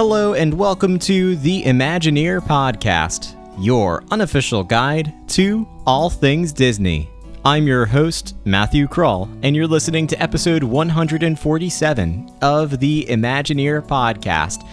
[0.00, 7.10] Hello, and welcome to the Imagineer Podcast, your unofficial guide to all things Disney.
[7.44, 14.64] I'm your host, Matthew Krull, and you're listening to episode 147 of the Imagineer Podcast.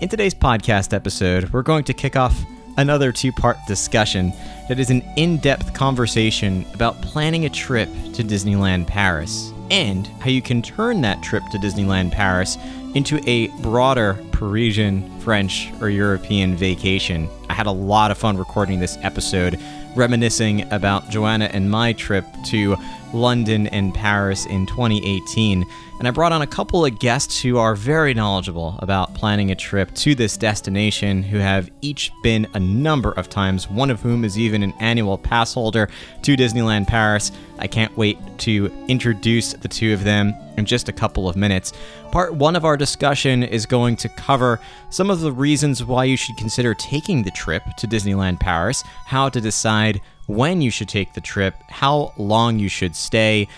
[0.00, 2.42] In today's podcast episode, we're going to kick off
[2.78, 4.32] another two part discussion
[4.70, 10.30] that is an in depth conversation about planning a trip to Disneyland Paris and how
[10.30, 12.56] you can turn that trip to Disneyland Paris
[12.94, 17.28] into a broader Parisian, French, or European vacation.
[17.48, 19.58] I had a lot of fun recording this episode,
[19.96, 22.76] reminiscing about Joanna and my trip to
[23.12, 25.64] London and Paris in 2018.
[26.00, 29.54] And I brought on a couple of guests who are very knowledgeable about planning a
[29.54, 34.24] trip to this destination, who have each been a number of times, one of whom
[34.24, 35.90] is even an annual pass holder
[36.22, 37.32] to Disneyland Paris.
[37.58, 41.74] I can't wait to introduce the two of them in just a couple of minutes.
[42.12, 46.16] Part one of our discussion is going to cover some of the reasons why you
[46.16, 51.12] should consider taking the trip to Disneyland Paris, how to decide when you should take
[51.12, 53.48] the trip, how long you should stay,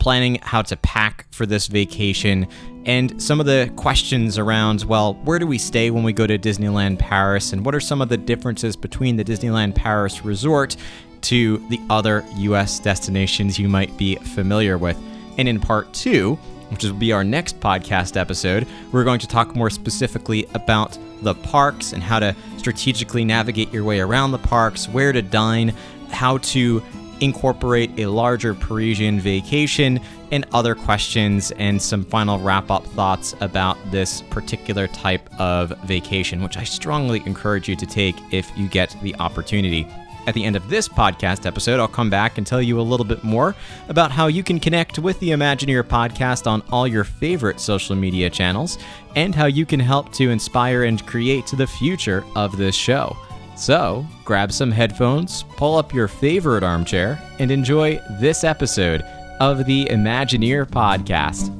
[0.00, 2.48] planning how to pack for this vacation,
[2.86, 6.38] and some of the questions around well, where do we stay when we go to
[6.38, 10.76] Disneyland Paris, and what are some of the differences between the Disneyland Paris resort
[11.22, 14.98] to the other US destinations you might be familiar with.
[15.38, 16.36] And in part two,
[16.70, 21.34] which will be our next podcast episode, we're going to talk more specifically about the
[21.34, 25.74] parks and how to strategically navigate your way around the parks, where to dine,
[26.10, 26.82] how to
[27.20, 30.00] incorporate a larger Parisian vacation,
[30.32, 36.42] and other questions and some final wrap up thoughts about this particular type of vacation,
[36.42, 39.86] which I strongly encourage you to take if you get the opportunity.
[40.26, 43.06] At the end of this podcast episode, I'll come back and tell you a little
[43.06, 43.56] bit more
[43.88, 48.28] about how you can connect with the Imagineer podcast on all your favorite social media
[48.28, 48.78] channels
[49.16, 53.16] and how you can help to inspire and create the future of this show.
[53.60, 59.02] So, grab some headphones, pull up your favorite armchair, and enjoy this episode
[59.38, 61.54] of the Imagineer podcast.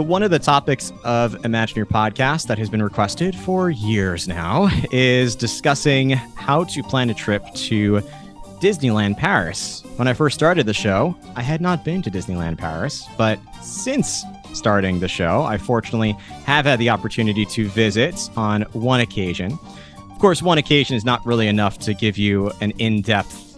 [0.00, 4.70] So, one of the topics of Imagineer podcast that has been requested for years now
[4.90, 8.00] is discussing how to plan a trip to
[8.62, 9.82] Disneyland Paris.
[9.96, 14.24] When I first started the show, I had not been to Disneyland Paris, but since
[14.54, 16.12] starting the show, I fortunately
[16.46, 19.58] have had the opportunity to visit on one occasion.
[20.10, 23.49] Of course, one occasion is not really enough to give you an in depth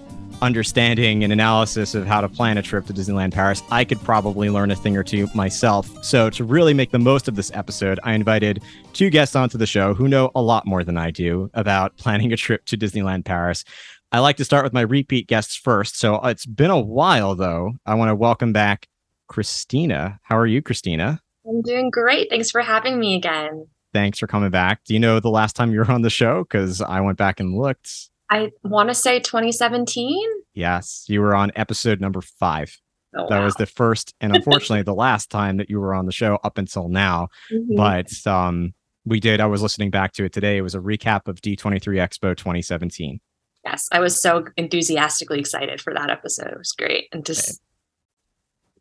[0.43, 4.51] understanding and analysis of how to plan a trip to Disneyland Paris, I could probably
[4.51, 6.05] learn a thing or two myself.
[6.05, 9.67] So, to really make the most of this episode, I invited two guests onto the
[9.67, 13.25] show who know a lot more than I do about planning a trip to Disneyland
[13.25, 13.65] Paris.
[14.11, 15.99] I like to start with my repeat guests first.
[15.99, 17.73] So, it's been a while though.
[17.87, 18.89] I want to welcome back
[19.29, 20.19] Christina.
[20.23, 21.21] How are you, Christina?
[21.47, 22.29] I'm doing great.
[22.29, 23.67] Thanks for having me again.
[23.93, 24.85] Thanks for coming back.
[24.85, 26.45] Do you know the last time you were on the show?
[26.45, 28.11] Because I went back and looked.
[28.33, 30.19] I want to say 2017.
[30.55, 32.77] Yes, you were on episode number five.
[33.15, 33.45] Oh, that wow.
[33.45, 36.57] was the first and unfortunately the last time that you were on the show up
[36.57, 37.29] until now.
[37.53, 37.77] Mhm.
[37.77, 38.73] But um,
[39.05, 39.41] we did.
[39.41, 40.57] I was listening back to it today.
[40.57, 43.21] It was a recap of D23 Expo 2017.
[43.65, 46.49] yes, I was so enthusiastically excited for that episode.
[46.53, 47.09] It was great.
[47.13, 47.61] And just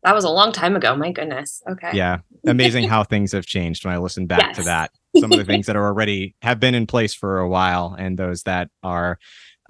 [0.02, 0.96] that was a long time ago.
[0.96, 1.62] My goodness.
[1.68, 1.90] Okay.
[1.92, 4.90] Yeah, amazing how things have changed when I listen back to that.
[5.18, 8.18] Some of the things that are already have been in place for a while, and
[8.18, 9.18] those that are,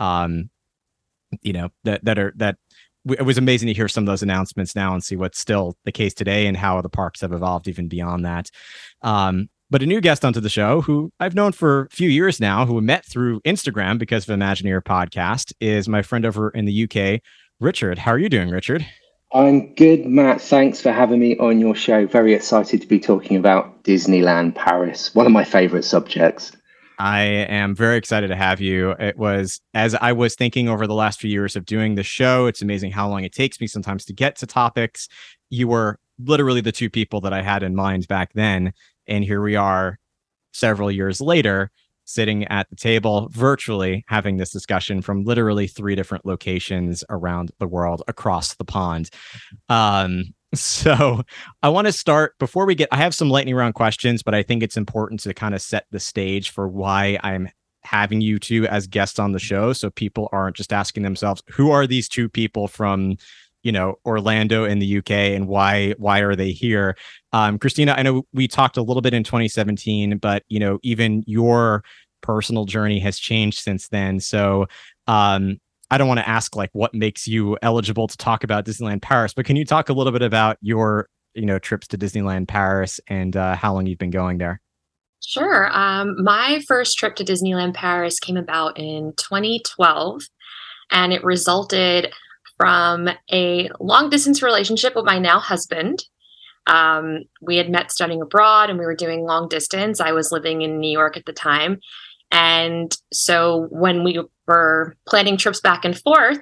[0.01, 0.51] um,
[1.43, 2.57] you know, that that are that.
[3.05, 5.91] It was amazing to hear some of those announcements now and see what's still the
[5.91, 8.49] case today and how the parks have evolved even beyond that.
[9.03, 12.39] Um, but a new guest onto the show who I've known for a few years
[12.39, 16.65] now, who we met through Instagram because of Imagineer podcast, is my friend over in
[16.65, 17.23] the UK,
[17.59, 17.99] Richard.
[17.99, 18.87] How are you doing, Richard?
[19.35, 20.43] I'm good, Matt.
[20.43, 22.07] Thanks for having me on your show.
[22.07, 26.53] Very excited to be talking about Disneyland Paris, one of my favorite subjects.
[26.99, 28.91] I am very excited to have you.
[28.93, 32.47] It was as I was thinking over the last few years of doing the show,
[32.47, 35.09] it's amazing how long it takes me sometimes to get to topics.
[35.49, 38.73] You were literally the two people that I had in mind back then.
[39.07, 39.99] And here we are
[40.53, 41.71] several years later,
[42.13, 47.67] sitting at the table virtually having this discussion from literally three different locations around the
[47.67, 49.11] world across the pond.
[49.69, 51.23] Um, so
[51.63, 54.43] I want to start before we get, I have some lightning round questions, but I
[54.43, 57.49] think it's important to kind of set the stage for why I'm
[57.85, 59.73] having you two as guests on the show.
[59.73, 63.17] So people aren't just asking themselves, who are these two people from
[63.63, 66.97] you know Orlando in the UK and why why are they here?
[67.33, 71.23] Um, Christina, I know we talked a little bit in 2017, but you know even
[71.27, 71.85] your
[72.23, 74.21] personal journey has changed since then.
[74.21, 74.67] So
[75.07, 75.59] um,
[75.91, 79.35] I don't want to ask like what makes you eligible to talk about Disneyland Paris,
[79.35, 83.01] but can you talk a little bit about your you know trips to Disneyland Paris
[83.09, 84.61] and uh, how long you've been going there?
[85.25, 85.71] Sure.
[85.73, 90.23] Um, my first trip to Disneyland Paris came about in 2012,
[90.91, 92.13] and it resulted
[92.57, 96.05] from a long distance relationship with my now husband.
[96.67, 100.01] Um, we had met studying abroad and we were doing long distance.
[100.01, 101.81] I was living in New York at the time.
[102.33, 106.41] And so when we were planning trips back and forth,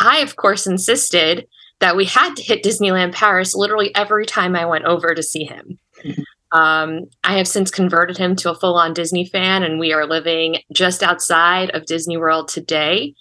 [0.00, 1.46] I, of course, insisted
[1.80, 5.44] that we had to hit Disneyland Paris literally every time I went over to see
[5.44, 5.78] him.
[6.52, 10.06] Um, I have since converted him to a full on Disney fan, and we are
[10.06, 13.14] living just outside of Disney World today.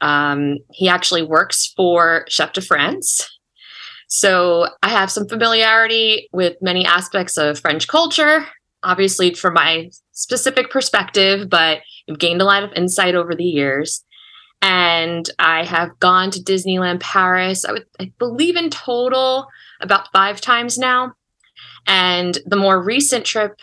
[0.00, 3.38] Um, he actually works for Chef de France.
[4.08, 8.46] So I have some familiarity with many aspects of French culture,
[8.82, 14.04] obviously from my specific perspective, but I've gained a lot of insight over the years.
[14.62, 19.46] And I have gone to Disneyland Paris, I, would, I believe in total
[19.80, 21.14] about five times now.
[21.86, 23.58] And the more recent trip,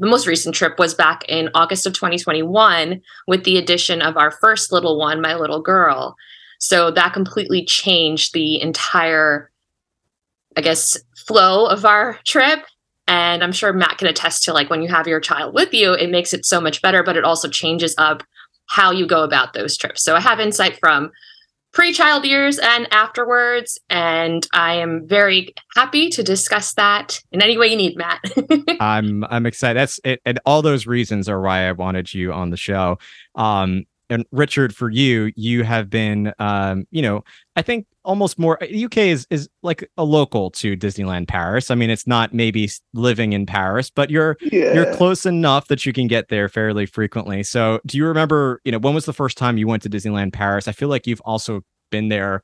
[0.00, 4.32] the most recent trip was back in August of 2021 with the addition of our
[4.32, 6.16] first little one, my little girl.
[6.58, 9.50] So that completely changed the entire,
[10.56, 12.60] I guess, flow of our trip.
[13.10, 15.92] And I'm sure Matt can attest to like when you have your child with you,
[15.94, 18.22] it makes it so much better, but it also changes up
[18.66, 20.04] how you go about those trips.
[20.04, 21.10] So I have insight from
[21.72, 27.68] pre-child years and afterwards and i am very happy to discuss that in any way
[27.68, 28.20] you need matt.
[28.80, 29.78] I'm i'm excited.
[29.78, 32.98] That's it and all those reasons are why i wanted you on the show.
[33.36, 37.22] Um and richard for you you have been um you know
[37.56, 41.90] i think almost more uk is is like a local to disneyland paris i mean
[41.90, 44.74] it's not maybe living in paris but you're yeah.
[44.74, 48.72] you're close enough that you can get there fairly frequently so do you remember you
[48.72, 51.22] know when was the first time you went to disneyland paris i feel like you've
[51.22, 52.42] also been there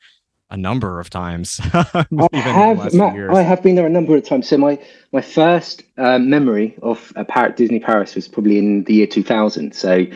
[0.50, 1.60] a number of times.
[1.72, 4.48] I have, Matt, I have been there a number of times.
[4.48, 4.78] So my
[5.12, 9.74] my first uh, memory of a Paris, Disney Paris was probably in the year 2000.
[9.74, 10.06] So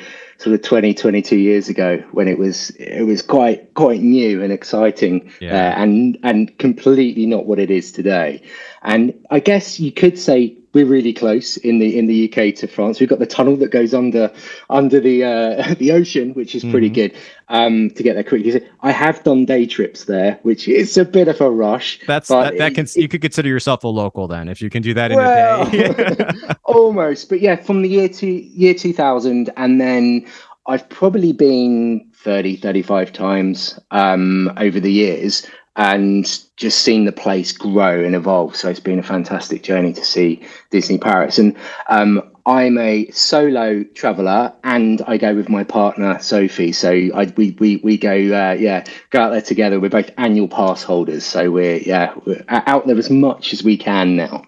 [0.41, 4.51] sort of 20, 22 years ago when it was it was quite quite new and
[4.51, 5.69] exciting yeah.
[5.69, 8.43] uh, and and completely not what it is today.
[8.83, 12.69] And I guess you could say we're really close in the in the UK to
[12.69, 13.01] France.
[13.01, 14.33] We've got the tunnel that goes under
[14.69, 17.13] under the uh, the ocean, which is pretty mm-hmm.
[17.13, 17.17] good
[17.49, 18.65] um, to get there quickly.
[18.81, 22.01] I have done day trips there, which is a bit of a rush.
[22.07, 24.95] That's that, that can you could consider yourself a local then if you can do
[24.95, 26.55] that in well, a day.
[26.65, 30.27] almost, but yeah, from the year to year two thousand, and then
[30.67, 35.47] I've probably been 30, 35 times um, over the years
[35.77, 36.25] and
[36.57, 38.57] just seen the place grow and evolve.
[38.57, 41.39] So it's been a fantastic journey to see Disney Paris.
[41.39, 41.57] And
[41.89, 46.73] um, I'm a solo traveler, and I go with my partner Sophie.
[46.73, 49.79] So I, we we we go uh, yeah go out there together.
[49.79, 53.77] We're both annual pass holders, so we're yeah we're out there as much as we
[53.77, 54.45] can now.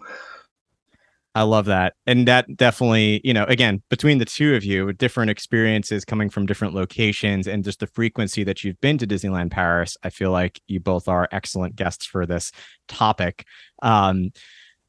[1.34, 1.94] I love that.
[2.06, 6.44] And that definitely, you know, again, between the two of you, different experiences coming from
[6.44, 10.60] different locations and just the frequency that you've been to Disneyland Paris, I feel like
[10.66, 12.52] you both are excellent guests for this
[12.86, 13.46] topic.
[13.82, 14.30] Um,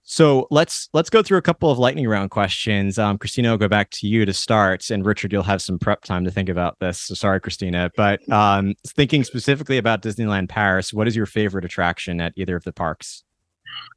[0.06, 3.00] so let's let's go through a couple of lightning round questions.
[3.00, 6.04] Um, Christina, I'll go back to you to start, and Richard, you'll have some prep
[6.04, 7.00] time to think about this.
[7.00, 12.20] So sorry, Christina, but um, thinking specifically about Disneyland Paris, what is your favorite attraction
[12.20, 13.24] at either of the parks?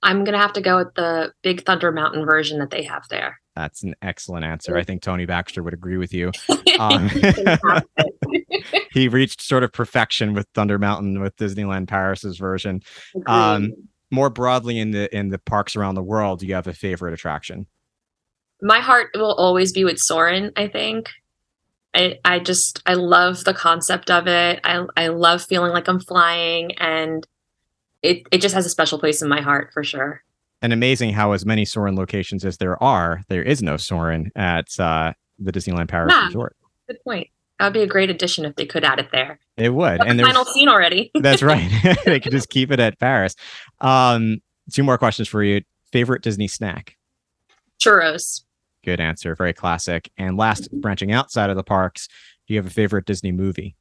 [0.02, 3.40] I'm gonna have to go with the Big Thunder Mountain version that they have there.
[3.54, 4.76] That's an excellent answer.
[4.76, 6.32] I think Tony Baxter would agree with you.
[6.78, 7.08] Um,
[8.92, 12.82] he reached sort of perfection with Thunder Mountain with Disneyland Paris's version.
[13.26, 13.72] Um,
[14.10, 17.14] more broadly in the in the parks around the world, do you have a favorite
[17.14, 17.66] attraction?
[18.60, 20.52] My heart will always be with Soarin'.
[20.54, 21.08] I think.
[21.94, 24.60] I, I just I love the concept of it.
[24.64, 27.26] I I love feeling like I'm flying and
[28.06, 30.22] it, it just has a special place in my heart for sure.
[30.62, 34.68] And amazing how, as many Soarin' locations as there are, there is no Soarin' at
[34.80, 36.56] uh, the Disneyland Paris yeah, Resort.
[36.88, 37.28] Good point.
[37.58, 39.38] That would be a great addition if they could add it there.
[39.56, 40.02] It would.
[40.04, 41.10] and the final scene already.
[41.20, 41.70] that's right.
[42.04, 43.34] they could just keep it at Paris.
[43.80, 44.38] Um,
[44.72, 45.62] two more questions for you.
[45.92, 46.96] Favorite Disney snack?
[47.80, 48.42] Churros.
[48.84, 49.34] Good answer.
[49.34, 50.10] Very classic.
[50.16, 52.08] And last, branching outside of the parks,
[52.46, 53.76] do you have a favorite Disney movie?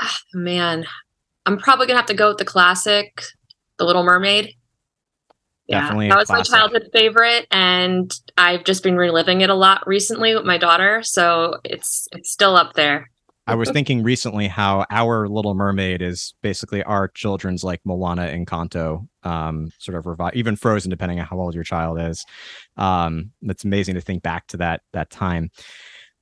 [0.00, 0.86] Oh, man,
[1.46, 3.22] I'm probably gonna have to go with the classic,
[3.78, 4.54] The Little Mermaid.
[5.68, 6.52] Definitely yeah, that was classic.
[6.52, 11.02] my childhood favorite, and I've just been reliving it a lot recently with my daughter.
[11.02, 13.10] So it's it's still up there.
[13.46, 18.46] I was thinking recently how our Little Mermaid is basically our children's like Moana and
[18.46, 22.24] Encanto, um, sort of revive, even Frozen, depending on how old your child is.
[22.78, 25.50] Um, it's amazing to think back to that that time.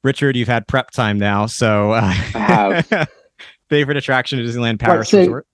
[0.02, 2.72] Richard, you've had prep time now, so uh,
[3.72, 5.46] favorite attraction at Disneyland Paris right, so, Resort.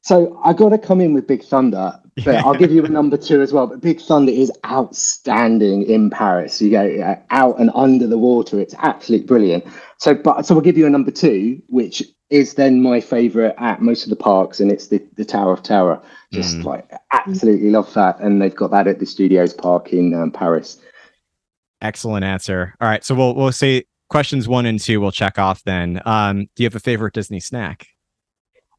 [0.00, 3.16] So I got to come in with Big Thunder, but I'll give you a number
[3.16, 3.68] two as well.
[3.68, 6.60] But Big Thunder is outstanding in Paris.
[6.60, 9.64] You go uh, out and under the water; it's absolutely brilliant.
[9.98, 13.80] So, but so I'll give you a number two, which is then my favorite at
[13.80, 16.02] most of the parks, and it's the the Tower of Terror.
[16.32, 16.64] Just mm.
[16.64, 20.80] like absolutely love that, and they've got that at the Studios Park in um, Paris.
[21.80, 22.74] Excellent answer.
[22.80, 25.00] All right, so we'll we'll say questions one and two.
[25.00, 26.00] We'll check off then.
[26.04, 27.88] Um, do you have a favorite Disney snack?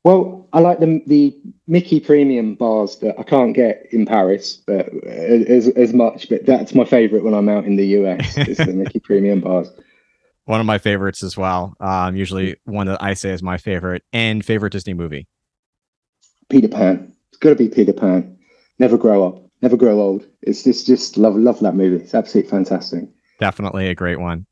[0.03, 1.35] Well, I like the the
[1.65, 6.29] Mickey Premium bars that I can't get in Paris, but as as much.
[6.29, 8.37] But that's my favorite when I'm out in the US.
[8.37, 9.69] is the Mickey Premium bars.
[10.45, 11.73] One of my favorites as well.
[11.79, 15.27] Um, usually one that I say is my favorite and favorite Disney movie.
[16.49, 17.15] Peter Pan.
[17.29, 18.37] It's got to be Peter Pan.
[18.77, 19.41] Never grow up.
[19.61, 20.27] Never grow old.
[20.41, 22.03] It's just just love love that movie.
[22.03, 23.05] It's absolutely fantastic.
[23.39, 24.45] Definitely a great one.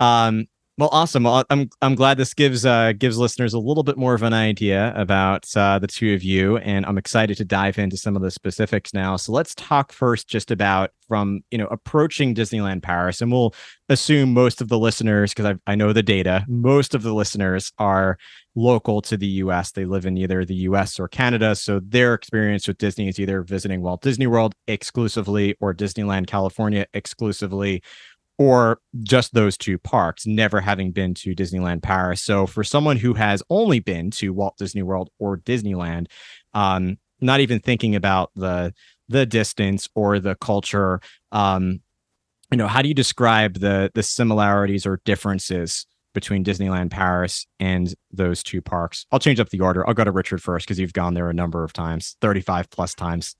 [0.00, 0.46] Um,
[0.76, 1.22] well, awesome.
[1.22, 4.32] Well, I'm I'm glad this gives uh, gives listeners a little bit more of an
[4.32, 8.22] idea about uh, the two of you, and I'm excited to dive into some of
[8.22, 9.14] the specifics now.
[9.14, 13.54] So let's talk first just about from you know approaching Disneyland Paris, and we'll
[13.88, 17.70] assume most of the listeners, because I I know the data, most of the listeners
[17.78, 18.18] are
[18.56, 19.70] local to the U.S.
[19.70, 20.98] They live in either the U.S.
[20.98, 25.72] or Canada, so their experience with Disney is either visiting Walt Disney World exclusively or
[25.72, 27.80] Disneyland California exclusively
[28.38, 32.22] or just those two parks, never having been to Disneyland Paris.
[32.22, 36.06] So for someone who has only been to Walt Disney World or Disneyland,
[36.52, 38.74] um, not even thinking about the
[39.08, 41.00] the distance or the culture,
[41.30, 41.80] um,
[42.50, 47.94] you know, how do you describe the the similarities or differences between Disneyland Paris and
[48.10, 49.06] those two parks?
[49.12, 49.86] I'll change up the order.
[49.86, 52.94] I'll go to Richard first because you've gone there a number of times, 35 plus
[52.94, 53.36] times.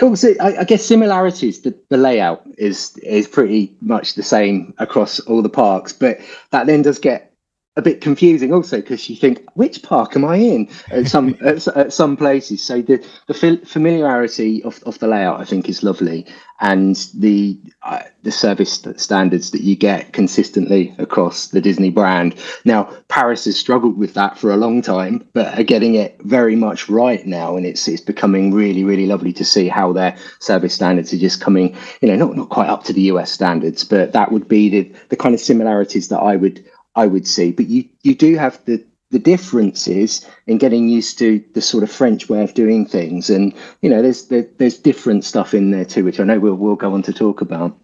[0.00, 0.16] Cool.
[0.16, 1.60] So I, I, guess similarities.
[1.60, 6.18] The, the layout is is pretty much the same across all the parks, but
[6.52, 7.29] that then does get
[7.76, 11.66] a bit confusing also because you think which park am I in at some at,
[11.68, 12.64] at, some places.
[12.64, 13.34] So the the
[13.64, 16.26] familiarity of, of the layout I think is lovely,
[16.60, 22.34] and the uh, the service standards that you get consistently across the Disney brand.
[22.64, 26.56] Now Paris has struggled with that for a long time, but are getting it very
[26.56, 30.74] much right now, and it's it's becoming really really lovely to see how their service
[30.74, 31.76] standards are just coming.
[32.00, 34.92] You know, not not quite up to the US standards, but that would be the
[35.10, 37.52] the kind of similarities that I would I would say.
[37.52, 41.90] But you you do have the the differences in getting used to the sort of
[41.90, 45.84] French way of doing things, and you know, there's there, there's different stuff in there
[45.84, 47.76] too, which I know we'll we'll go on to talk about.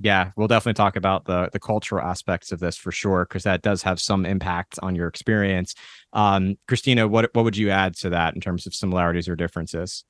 [0.00, 3.62] Yeah, we'll definitely talk about the the cultural aspects of this for sure, because that
[3.62, 5.74] does have some impact on your experience.
[6.12, 10.04] Um, Christina, what what would you add to that in terms of similarities or differences?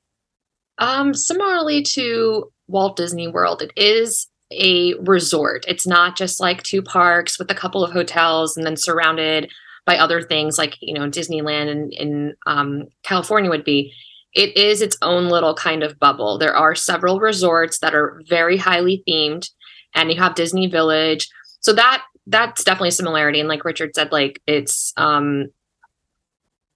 [0.77, 5.65] Um, similarly to Walt Disney World, it is a resort.
[5.67, 9.51] It's not just like two parks with a couple of hotels and then surrounded
[9.85, 13.93] by other things like you know Disneyland and in um, California would be.
[14.33, 16.37] It is its own little kind of bubble.
[16.37, 19.49] There are several resorts that are very highly themed,
[19.95, 21.27] and you have Disney Village.
[21.61, 23.39] So that that's definitely a similarity.
[23.39, 25.47] And like Richard said, like it's um,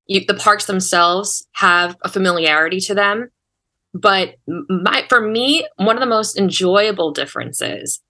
[0.08, 3.30] you, the parks themselves have a familiarity to them
[3.93, 8.01] but my for me, one of the most enjoyable differences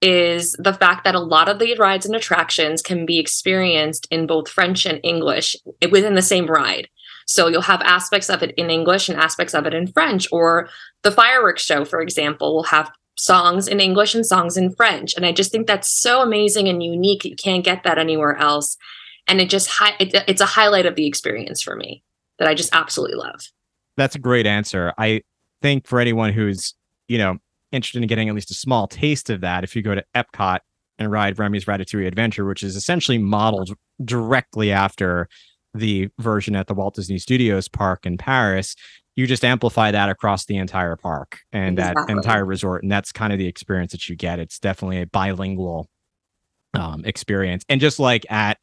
[0.00, 4.26] is the fact that a lot of the rides and attractions can be experienced in
[4.26, 5.54] both French and English
[5.90, 6.88] within the same ride.
[7.26, 10.26] So you'll have aspects of it in English and aspects of it in French.
[10.32, 10.68] Or
[11.02, 15.14] the fireworks show, for example, will have songs in English and songs in French.
[15.14, 17.24] And I just think that's so amazing and unique.
[17.24, 18.76] You can't get that anywhere else.
[19.28, 22.02] And it just hi- it, it's a highlight of the experience for me
[22.40, 23.42] that I just absolutely love
[23.96, 24.92] that's a great answer.
[24.98, 25.22] I
[25.60, 26.74] think for anyone who's,
[27.08, 27.38] you know,
[27.70, 30.60] interested in getting at least a small taste of that, if you go to Epcot
[30.98, 35.28] and ride Remy's Ratatouille Adventure, which is essentially modeled directly after
[35.74, 38.76] the version at the Walt Disney Studios park in Paris,
[39.14, 42.04] you just amplify that across the entire park and exactly.
[42.06, 42.82] that entire resort.
[42.82, 44.38] And that's kind of the experience that you get.
[44.38, 45.88] It's definitely a bilingual
[46.74, 47.64] um, experience.
[47.68, 48.58] And just like at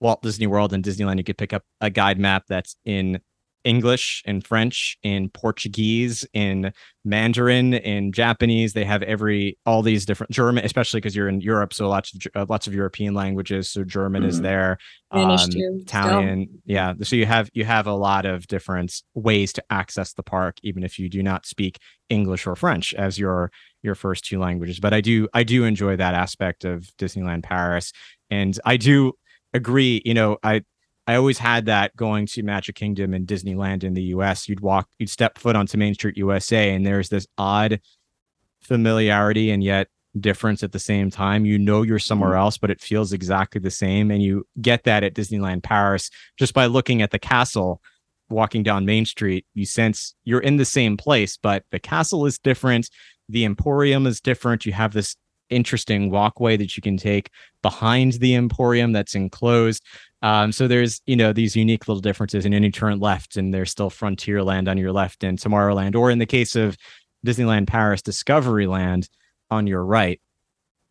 [0.00, 3.20] Walt Disney World and Disneyland, you could pick up a guide map that's in
[3.64, 6.72] English and French, in Portuguese, in
[7.04, 8.72] Mandarin, in Japanese.
[8.72, 12.20] They have every all these different German, especially because you're in Europe, so lots of
[12.34, 13.70] uh, lots of European languages.
[13.70, 14.30] So German mm-hmm.
[14.30, 14.78] is there,
[15.10, 16.94] um, Italian, yeah.
[17.02, 20.82] So you have you have a lot of different ways to access the park, even
[20.82, 23.50] if you do not speak English or French as your
[23.82, 24.80] your first two languages.
[24.80, 27.92] But I do I do enjoy that aspect of Disneyland Paris,
[28.30, 29.12] and I do
[29.52, 30.02] agree.
[30.04, 30.62] You know, I
[31.08, 34.46] I always had that going to Magic Kingdom and Disneyland in the US.
[34.46, 37.80] You'd walk, you'd step foot onto Main Street USA, and there's this odd
[38.60, 39.88] familiarity and yet
[40.20, 41.46] difference at the same time.
[41.46, 42.40] You know you're somewhere mm-hmm.
[42.40, 44.10] else, but it feels exactly the same.
[44.10, 47.80] And you get that at Disneyland Paris just by looking at the castle
[48.28, 49.46] walking down Main Street.
[49.54, 52.90] You sense you're in the same place, but the castle is different.
[53.30, 54.66] The Emporium is different.
[54.66, 55.16] You have this
[55.50, 57.30] interesting walkway that you can take
[57.62, 59.82] behind the Emporium that's enclosed.
[60.22, 63.54] Um, so there's you know these unique little differences, and then you turn left, and
[63.54, 66.76] there's still Frontierland on your left, and Tomorrowland, or in the case of
[67.26, 69.08] Disneyland Paris, Discoveryland
[69.50, 70.20] on your right.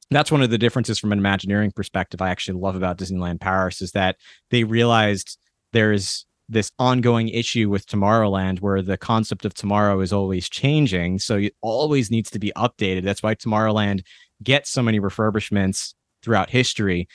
[0.09, 2.21] That's one of the differences from an Imagineering perspective.
[2.21, 4.15] I actually love about Disneyland Paris is that
[4.51, 5.37] they realized
[5.73, 11.19] there's this ongoing issue with Tomorrowland where the concept of tomorrow is always changing.
[11.19, 13.03] So it always needs to be updated.
[13.03, 14.03] That's why Tomorrowland
[14.41, 15.93] gets so many refurbishments
[16.23, 17.07] throughout history.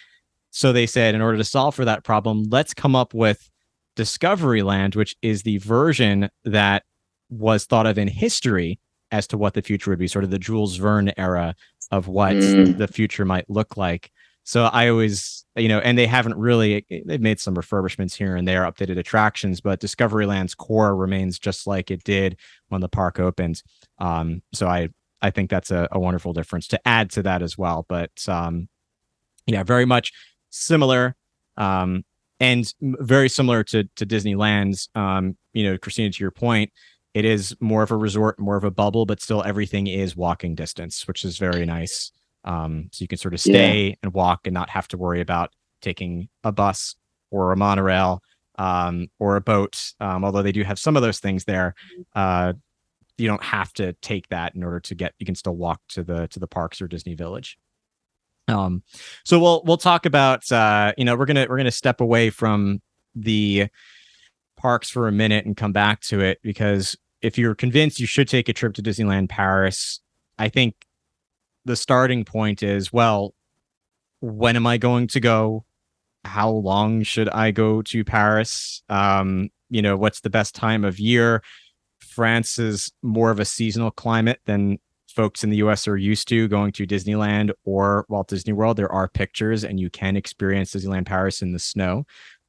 [0.53, 3.51] So they said, in order to solve for that problem, let's come up with
[3.97, 6.85] Discoveryland, which is the version that
[7.31, 8.79] was thought of in history
[9.11, 11.55] as to what the future would be, sort of the Jules Verne era
[11.91, 12.77] of what mm.
[12.77, 14.13] the future might look like.
[14.45, 18.47] So I always, you know, and they haven't really, they've made some refurbishments here and
[18.47, 22.37] there, updated attractions, but Discoveryland's core remains just like it did
[22.69, 23.63] when the park opened.
[23.99, 24.89] Um, so I,
[25.21, 27.87] I think that's a, a wonderful difference to add to that as well.
[27.89, 28.69] But um,
[29.47, 30.13] yeah, very much
[30.53, 31.17] similar.
[31.57, 32.05] Um,
[32.41, 34.89] and very similar to to Disneyland's.
[34.95, 36.73] Um, you know, Christina, to your point,
[37.15, 40.55] it is more of a resort, more of a bubble, but still everything is walking
[40.55, 42.11] distance, which is very nice.
[42.45, 43.95] Um, so you can sort of stay yeah.
[44.03, 46.97] and walk and not have to worry about taking a bus
[47.31, 48.21] or a monorail
[48.59, 49.93] um, or a boat.
[50.01, 51.75] Um, although they do have some of those things there,
[52.17, 52.55] uh,
[53.19, 55.13] you don't have to take that in order to get.
[55.19, 57.59] You can still walk to the to the parks or Disney Village.
[58.49, 58.83] Um,
[59.25, 62.81] so we'll we'll talk about uh, you know we're gonna we're gonna step away from
[63.15, 63.69] the
[64.57, 68.29] parks for a minute and come back to it because if you're convinced you should
[68.29, 70.01] take a trip to Disneyland Paris,
[70.39, 70.75] I think
[71.65, 73.35] the starting point is well,
[74.21, 75.65] when am I going to go?
[76.25, 78.83] How long should I go to Paris?
[78.89, 81.43] Um, you know, what's the best time of year?
[82.01, 84.79] France is more of a seasonal climate than
[85.13, 88.77] folks in the US are used to going to Disneyland or Walt Disney World.
[88.77, 92.05] There are pictures and you can experience Disneyland Paris in the snow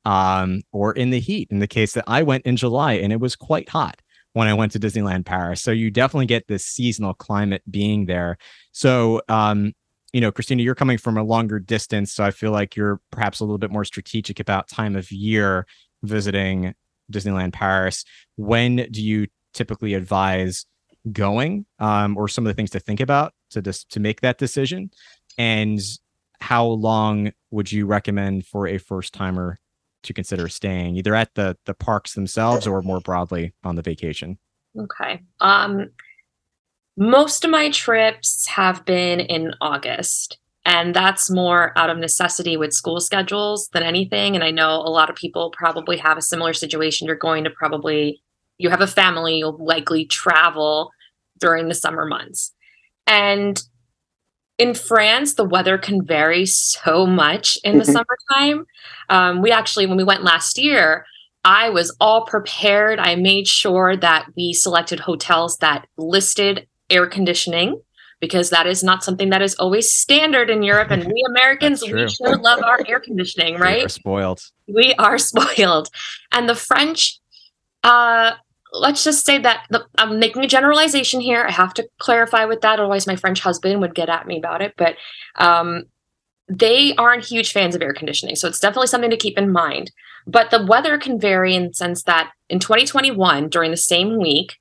[0.06, 1.49] um, or in the heat.
[1.52, 4.02] In the case that I went in July and it was quite hot
[4.34, 5.62] when I went to Disneyland Paris.
[5.62, 8.38] So you definitely get this seasonal climate being there.
[8.71, 9.73] So, um,
[10.12, 12.13] you know, Christina, you're coming from a longer distance.
[12.13, 15.65] So I feel like you're perhaps a little bit more strategic about time of year
[16.04, 16.73] visiting
[17.12, 18.06] Disneyland Paris.
[18.36, 20.65] When do you typically advise
[21.11, 24.37] going um, or some of the things to think about to just to make that
[24.37, 24.91] decision?
[25.37, 25.79] And
[26.39, 29.59] how long would you recommend for a first timer
[30.03, 34.37] to consider staying either at the the parks themselves or more broadly on the vacation?
[34.77, 35.21] Okay.
[35.39, 35.89] Um
[36.95, 42.71] most of my trips have been in August and that's more out of necessity with
[42.73, 46.53] school schedules than anything and I know a lot of people probably have a similar
[46.53, 48.21] situation you're going to probably
[48.63, 50.91] you have a family you'll likely travel
[51.39, 52.54] during the summer months.
[53.06, 53.62] And
[54.58, 57.91] in France, the weather can vary so much in the mm-hmm.
[57.91, 58.65] summertime.
[59.10, 61.06] Um, we actually, when we went last year,
[61.43, 62.99] I was all prepared.
[62.99, 67.82] I made sure that we selected hotels that listed air conditioning
[68.21, 70.91] because that is not something that is always standard in Europe.
[70.91, 73.80] And we Americans, we sure love our air conditioning, right?
[73.80, 74.41] We are spoiled.
[74.65, 75.89] We are spoiled.
[76.32, 77.19] And the French,
[77.84, 78.32] uh,
[78.73, 81.45] let's just say that the, I'm making a generalization here.
[81.47, 84.62] I have to clarify with that, otherwise my French husband would get at me about
[84.62, 84.73] it.
[84.77, 84.95] But
[85.36, 85.83] um,
[86.49, 89.91] they aren't huge fans of air conditioning, so it's definitely something to keep in mind.
[90.25, 94.57] But the weather can vary in the sense that in 2021, during the same week,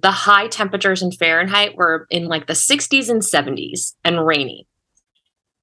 [0.00, 4.66] the high temperatures in Fahrenheit were in like the 60s and 70s and rainy.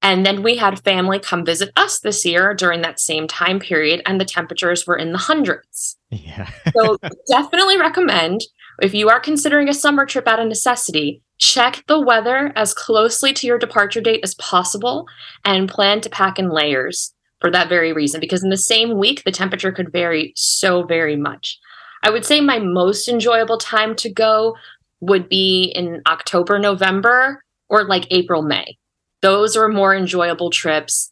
[0.02, 4.02] And then we had family come visit us this year during that same time period,
[4.04, 5.96] and the temperatures were in the hundreds.
[6.10, 6.50] Yeah.
[6.76, 6.98] so
[7.30, 8.40] definitely recommend
[8.80, 13.32] if you are considering a summer trip out of necessity, check the weather as closely
[13.34, 15.06] to your departure date as possible
[15.44, 18.20] and plan to pack in layers for that very reason.
[18.20, 21.58] Because in the same week, the temperature could vary so very much.
[22.02, 24.56] I would say my most enjoyable time to go
[25.00, 28.76] would be in October, November, or like April, May
[29.22, 31.10] those are more enjoyable trips.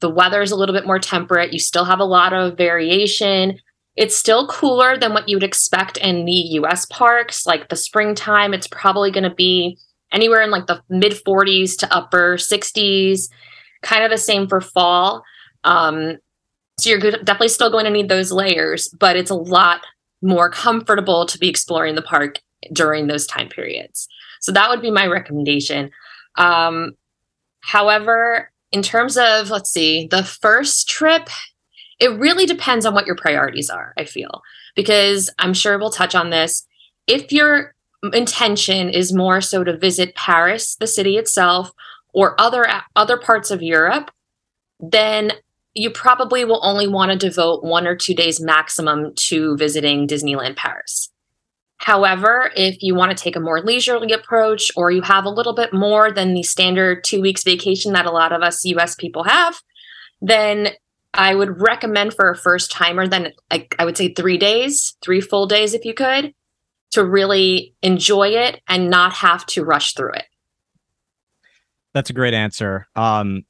[0.00, 1.52] The weather is a little bit more temperate.
[1.52, 3.58] You still have a lot of variation.
[3.96, 7.46] It's still cooler than what you would expect in the US parks.
[7.46, 9.78] Like the springtime, it's probably going to be
[10.10, 13.28] anywhere in like the mid 40s to upper 60s.
[13.82, 15.22] Kind of the same for fall.
[15.64, 16.18] Um,
[16.80, 19.82] So you're definitely still going to need those layers, but it's a lot
[20.22, 22.40] more comfortable to be exploring the park
[22.72, 24.08] during those time periods.
[24.40, 25.90] So that would be my recommendation.
[26.38, 26.92] Um,
[27.62, 31.28] however, in terms of, let's see, the first trip,
[31.98, 34.42] it really depends on what your priorities are, I feel,
[34.74, 36.66] because I'm sure we'll touch on this.
[37.06, 37.74] If your
[38.12, 41.70] intention is more so to visit Paris, the city itself,
[42.14, 44.10] or other other parts of Europe,
[44.80, 45.32] then
[45.74, 50.56] you probably will only want to devote one or two days maximum to visiting Disneyland
[50.56, 51.11] Paris.
[51.82, 55.52] However, if you want to take a more leisurely approach or you have a little
[55.52, 59.24] bit more than the standard two weeks vacation that a lot of us US people
[59.24, 59.60] have,
[60.20, 60.68] then
[61.12, 65.20] I would recommend for a first timer, then I, I would say three days, three
[65.20, 66.32] full days if you could,
[66.92, 70.26] to really enjoy it and not have to rush through it.
[71.94, 72.86] That's a great answer.
[72.94, 73.42] Um,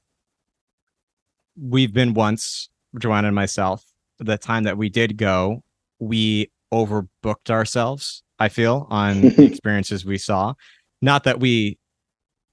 [1.60, 3.84] we've been once, Joanna and myself,
[4.18, 5.62] the time that we did go,
[5.98, 10.54] we overbooked ourselves, I feel, on the experiences we saw.
[11.00, 11.78] Not that we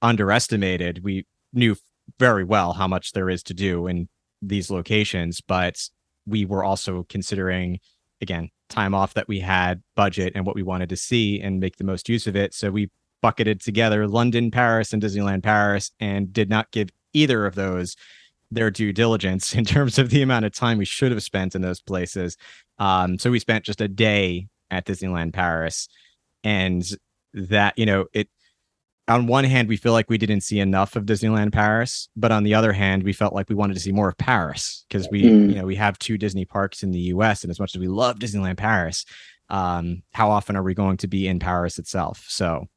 [0.02, 1.76] underestimated, we knew
[2.18, 4.08] very well how much there is to do in
[4.42, 5.76] these locations, but
[6.26, 7.78] we were also considering,
[8.20, 11.76] again, time off that we had, budget, and what we wanted to see and make
[11.76, 12.54] the most use of it.
[12.54, 12.90] So we
[13.22, 17.96] bucketed together London, Paris, and Disneyland Paris and did not give either of those
[18.50, 21.62] their due diligence in terms of the amount of time we should have spent in
[21.62, 22.36] those places.
[22.78, 25.88] Um, so we spent just a day at Disneyland Paris,
[26.44, 26.84] and
[27.34, 28.28] that you know it.
[29.08, 32.44] On one hand, we feel like we didn't see enough of Disneyland Paris, but on
[32.44, 35.24] the other hand, we felt like we wanted to see more of Paris because we,
[35.24, 35.48] mm.
[35.48, 37.42] you know, we have two Disney parks in the U.S.
[37.42, 39.04] and as much as we love Disneyland Paris,
[39.48, 42.24] um, how often are we going to be in Paris itself?
[42.28, 42.68] So,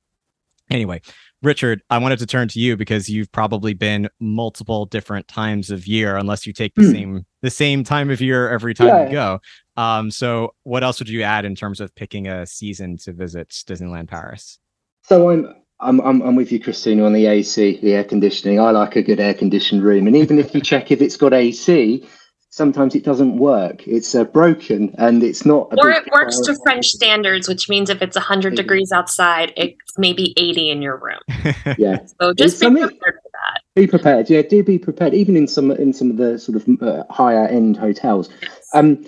[0.72, 1.02] anyway,
[1.44, 5.86] Richard, I wanted to turn to you because you've probably been multiple different times of
[5.86, 6.92] year, unless you take the mm.
[6.92, 9.06] same the same time of year every time yeah.
[9.06, 9.40] you go.
[9.76, 13.50] Um, so what else would you add in terms of picking a season to visit
[13.50, 14.58] Disneyland Paris?
[15.04, 18.60] So I'm I'm I'm, I'm with you, Christina, on the AC, the air conditioning.
[18.60, 21.34] I like a good air conditioned room, and even if you check if it's got
[21.34, 22.08] AC,
[22.54, 23.88] sometimes it doesn't work.
[23.88, 25.74] It's uh, broken and it's not.
[25.76, 30.36] or it works to French standards, which means if it's 100 degrees outside, it's maybe
[30.38, 31.18] 80 in your room.
[31.80, 32.06] yeah.
[32.22, 33.62] So just be prepared for that.
[33.74, 34.30] Be prepared.
[34.30, 35.16] Yeah, do be prepared.
[35.16, 38.30] Even in some in some of the sort of uh, higher end hotels.
[38.76, 39.04] Um,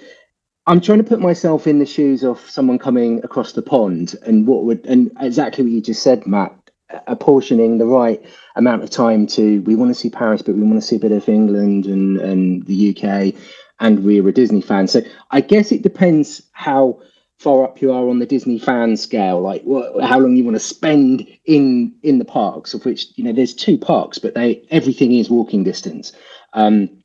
[0.66, 4.48] I'm trying to put myself in the shoes of someone coming across the pond and
[4.48, 6.65] what would and exactly what you just said, Matt
[7.08, 8.24] apportioning the right
[8.56, 11.00] amount of time to we want to see Paris, but we want to see a
[11.00, 13.34] bit of England and and the UK,
[13.80, 14.88] and we're a Disney fan.
[14.88, 17.02] So I guess it depends how
[17.38, 20.56] far up you are on the Disney fan scale, like what, how long you want
[20.56, 22.74] to spend in in the parks.
[22.74, 26.14] Of which you know there's two parks, but they everything is walking distance.
[26.54, 27.04] Um,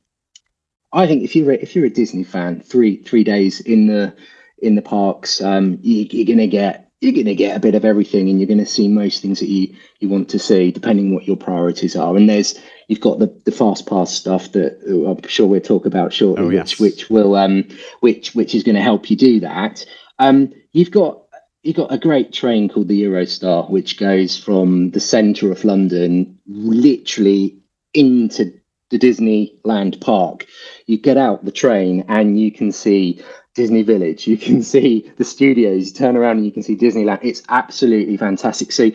[0.93, 4.15] I think if you're a, if you're a Disney fan, three three days in the
[4.59, 7.83] in the parks, um, you, you're gonna get you're going to get a bit of
[7.83, 11.13] everything and you're going to see most things that you you want to see depending
[11.13, 12.15] what your priorities are.
[12.15, 15.85] And there's you've got the the fast pass stuff that uh, i'm sure we'll talk
[15.85, 16.79] about shortly oh, yes.
[16.79, 17.67] which which will um
[17.99, 19.83] which which is going to help you do that.
[20.19, 21.23] Um you've got
[21.63, 26.39] you've got a great train called the eurostar which goes from the center of london
[26.47, 27.57] literally
[27.93, 28.53] into
[28.91, 30.45] the disneyland park.
[30.85, 33.21] You get out the train and you can see
[33.53, 34.27] Disney Village.
[34.27, 35.89] You can see the studios.
[35.89, 37.19] You turn around and you can see Disneyland.
[37.21, 38.71] It's absolutely fantastic.
[38.71, 38.91] So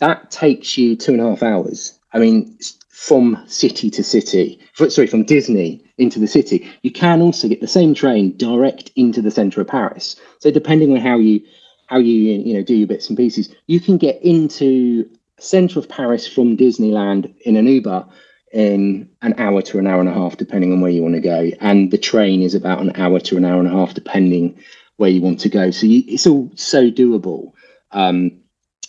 [0.00, 1.98] that takes you two and a half hours.
[2.12, 2.58] I mean,
[2.90, 4.58] from city to city.
[4.74, 6.68] Sorry, from Disney into the city.
[6.82, 10.16] You can also get the same train direct into the centre of Paris.
[10.38, 11.40] So depending on how you
[11.86, 15.88] how you you know do your bits and pieces, you can get into centre of
[15.88, 18.06] Paris from Disneyland in an Uber
[18.54, 21.20] in an hour to an hour and a half, depending on where you want to
[21.20, 21.50] go.
[21.60, 24.56] And the train is about an hour to an hour and a half, depending
[24.96, 25.72] where you want to go.
[25.72, 27.52] So you, it's all so doable
[27.90, 28.30] um,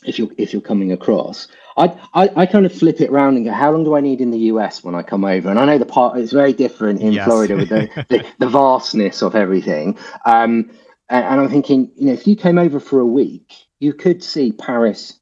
[0.05, 1.47] if you're if you're coming across.
[1.77, 4.21] I, I, I kind of flip it around and go, how long do I need
[4.21, 5.49] in the US when I come over?
[5.49, 7.25] And I know the part is very different in yes.
[7.25, 9.97] Florida with the, the, the, vastness of everything.
[10.25, 10.71] Um,
[11.09, 14.23] and, and I'm thinking, you know, if you came over for a week, you could
[14.23, 15.19] see Paris,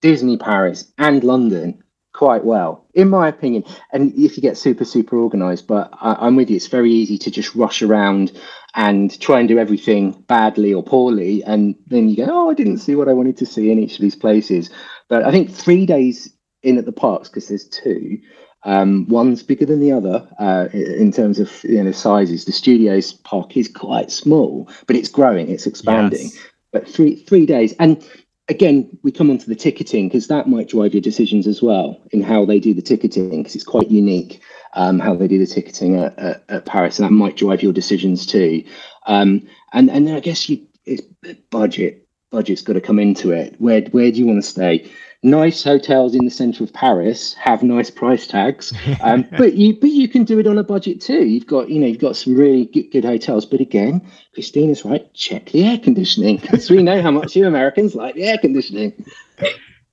[0.00, 1.82] Disney Paris, and London
[2.16, 3.62] quite well, in my opinion.
[3.92, 7.18] And if you get super, super organized, but I, am with you, it's very easy
[7.18, 8.32] to just rush around
[8.74, 11.44] and try and do everything badly or poorly.
[11.44, 13.96] And then you go, oh, I didn't see what I wanted to see in each
[13.96, 14.70] of these places.
[15.08, 18.18] But I think three days in at the parks, because there's two,
[18.64, 22.46] um, one's bigger than the other uh, in terms of you know sizes.
[22.46, 26.30] The studios park is quite small, but it's growing, it's expanding.
[26.32, 26.38] Yes.
[26.72, 28.02] But three three days, and
[28.48, 32.22] again, we come onto the ticketing because that might drive your decisions as well in
[32.22, 34.40] how they do the ticketing because it's quite unique.
[34.76, 37.72] um, how they do the ticketing at, at, at, Paris, and that might drive your
[37.72, 38.62] decisions too.
[39.06, 41.02] Um, and and then I guess you it's
[41.50, 42.06] budget.
[42.30, 43.56] Budget's got to come into it.
[43.58, 44.90] Where where do you want to stay?
[45.26, 49.90] Nice hotels in the centre of Paris have nice price tags, um, but you but
[49.90, 51.26] you can do it on a budget too.
[51.26, 55.12] You've got you know you've got some really good, good hotels, but again, Christina's right.
[55.14, 59.04] Check the air conditioning because we know how much you Americans like the air conditioning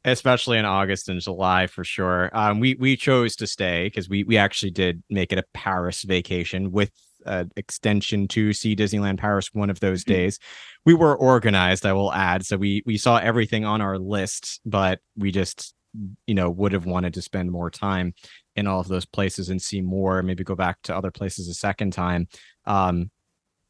[0.05, 2.29] especially in August and July for sure.
[2.37, 6.03] Um, we we chose to stay because we we actually did make it a Paris
[6.03, 6.91] vacation with
[7.25, 10.13] an extension to see Disneyland Paris one of those mm-hmm.
[10.13, 10.39] days.
[10.85, 14.99] We were organized, I will add, so we we saw everything on our list, but
[15.17, 15.73] we just
[16.25, 18.13] you know would have wanted to spend more time
[18.55, 20.21] in all of those places and see more.
[20.21, 22.27] Maybe go back to other places a second time.
[22.65, 23.11] Um,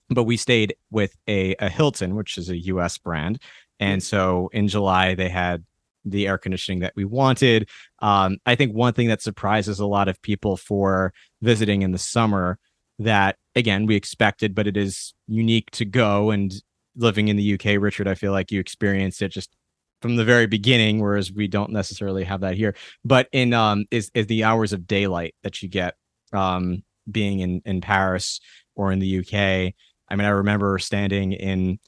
[0.10, 2.98] but we stayed with a, a Hilton, which is a U.S.
[2.98, 3.42] brand,
[3.80, 5.64] and so in July they had
[6.06, 7.70] the air conditioning that we wanted.
[8.00, 11.98] Um, I think one thing that surprises a lot of people for visiting in the
[11.98, 12.58] summer
[13.00, 16.54] that again we expected, but it is unique to go and
[16.96, 18.08] living in the UK, Richard.
[18.08, 19.56] I feel like you experienced it just
[20.02, 22.76] from the very beginning, whereas we don't necessarily have that here.
[23.06, 25.96] But in um is is the hours of daylight that you get
[26.34, 28.40] um being in in Paris
[28.76, 29.74] or in the UK.
[30.10, 31.80] I mean, I remember standing in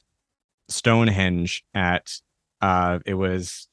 [0.68, 2.12] Stonehenge at
[2.60, 3.68] uh it was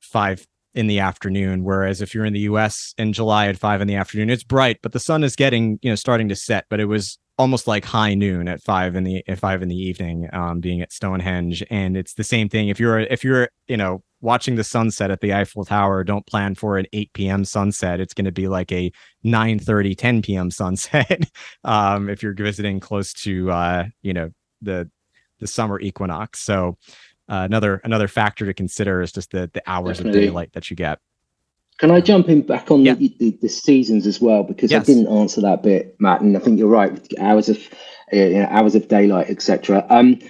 [0.00, 1.64] five in the afternoon.
[1.64, 4.78] Whereas if you're in the US in July at five in the afternoon, it's bright,
[4.82, 6.66] but the sun is getting, you know, starting to set.
[6.68, 9.76] But it was almost like high noon at five in the at five in the
[9.76, 11.64] evening, um, being at Stonehenge.
[11.70, 12.68] And it's the same thing.
[12.68, 16.54] If you're if you're, you know, watching the sunset at the Eiffel Tower, don't plan
[16.54, 17.44] for an 8 p.m.
[17.44, 18.00] sunset.
[18.00, 18.92] It's going to be like a
[19.24, 20.50] 9 30, 10 p.m.
[20.50, 21.30] sunset.
[21.64, 24.90] um, if you're visiting close to uh, you know, the
[25.40, 26.40] the summer equinox.
[26.40, 26.76] So
[27.28, 30.20] uh, another another factor to consider is just the the hours Definitely.
[30.20, 30.98] of daylight that you get.
[31.78, 32.94] Can I jump in back on yeah.
[32.94, 34.82] the, the, the, seasons as well because yes.
[34.82, 37.58] I didn't answer that bit, Matt, and I think you're right with hours of
[38.12, 39.84] uh, you know, hours of daylight, etc.
[39.90, 40.20] Um,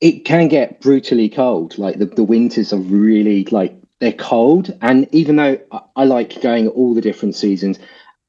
[0.00, 1.76] it can get brutally cold.
[1.76, 6.40] Like the, the winters are really like they're cold, and even though I, I like
[6.40, 7.78] going all the different seasons,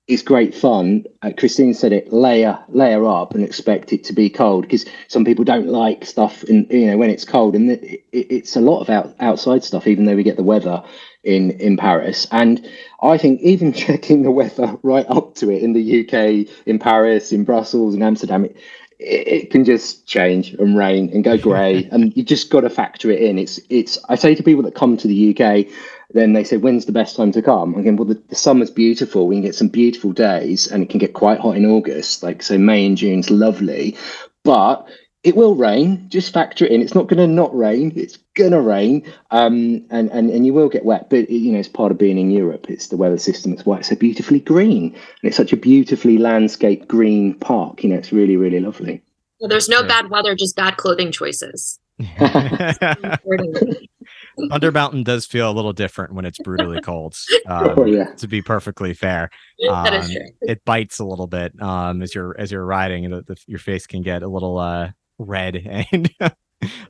[0.07, 1.05] it's great fun.
[1.21, 5.23] Uh, Christine said it layer layer up and expect it to be cold because some
[5.23, 8.61] people don't like stuff in you know when it's cold and it, it, it's a
[8.61, 10.83] lot of out, outside stuff even though we get the weather
[11.23, 12.67] in in Paris and
[13.01, 17.31] I think even checking the weather right up to it in the UK in Paris
[17.31, 18.57] in Brussels in Amsterdam it,
[18.99, 23.11] it can just change and rain and go grey and you just got to factor
[23.11, 25.67] it in it's it's I say to people that come to the UK
[26.13, 27.75] then they say, when's the best time to come?
[27.75, 29.27] i Again, well, the, the, summer's beautiful.
[29.27, 32.23] We can get some beautiful days and it can get quite hot in August.
[32.23, 33.97] Like, so May and June's lovely,
[34.43, 34.87] but
[35.23, 36.05] it will rain.
[36.09, 36.81] Just factor it in.
[36.81, 37.93] It's not going to not rain.
[37.95, 39.11] It's going to rain.
[39.29, 41.97] Um, and, and, and you will get wet, but it, you know, it's part of
[41.97, 42.69] being in Europe.
[42.69, 43.53] It's the weather system.
[43.53, 44.93] It's why it's so beautifully green.
[44.93, 47.83] And it's such a beautifully landscaped green park.
[47.83, 49.03] You know, it's really, really lovely.
[49.39, 49.87] Well, there's no yeah.
[49.87, 51.79] bad weather, just bad clothing choices.
[54.49, 57.17] Thunder Mountain does feel a little different when it's brutally cold.
[57.47, 58.13] Um, oh, yeah.
[58.15, 59.29] To be perfectly fair,
[59.69, 59.87] um,
[60.41, 63.59] it bites a little bit um, as you're as you're riding, and the, the, your
[63.59, 65.55] face can get a little uh, red,
[65.91, 66.09] and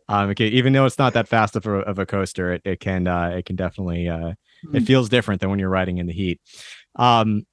[0.08, 2.80] um, can, even though it's not that fast of a, of a coaster, it, it
[2.80, 4.76] can uh, it can definitely uh, mm-hmm.
[4.76, 6.40] it feels different than when you're riding in the heat.
[6.96, 7.46] Um,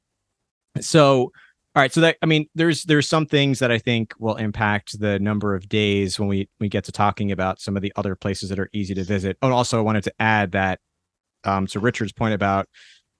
[0.80, 1.32] so
[1.78, 4.98] all right, so that I mean, there's there's some things that I think will impact
[4.98, 8.16] the number of days when we we get to talking about some of the other
[8.16, 9.38] places that are easy to visit.
[9.42, 10.80] Oh, and also I wanted to add that
[11.44, 12.68] um, to Richard's point about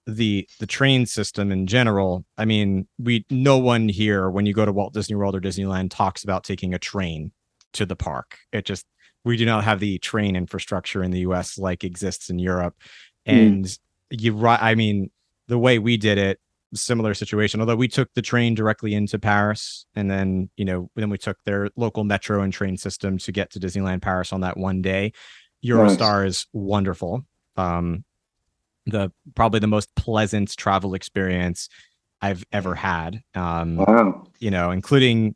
[0.05, 2.25] the the train system in general.
[2.37, 5.89] I mean, we no one here when you go to Walt Disney World or Disneyland
[5.89, 7.31] talks about taking a train
[7.71, 8.39] to the park.
[8.51, 8.85] It just
[9.23, 11.57] we do not have the train infrastructure in the U.S.
[11.57, 12.75] like exists in Europe,
[13.25, 13.31] hmm.
[13.31, 13.79] and mm.
[14.11, 14.61] you right.
[14.61, 15.11] I mean,
[15.47, 16.41] the way we did it
[16.73, 17.59] similar situation.
[17.59, 21.37] Although we took the train directly into Paris, and then you know then we took
[21.45, 25.13] their local metro and train system to get to Disneyland Paris on that one day.
[25.63, 26.29] Eurostar nice.
[26.29, 27.25] is wonderful.
[27.57, 28.03] Um,
[28.85, 31.69] the probably the most pleasant travel experience
[32.21, 33.21] I've ever had.
[33.35, 34.27] Um, wow.
[34.39, 35.35] You know, including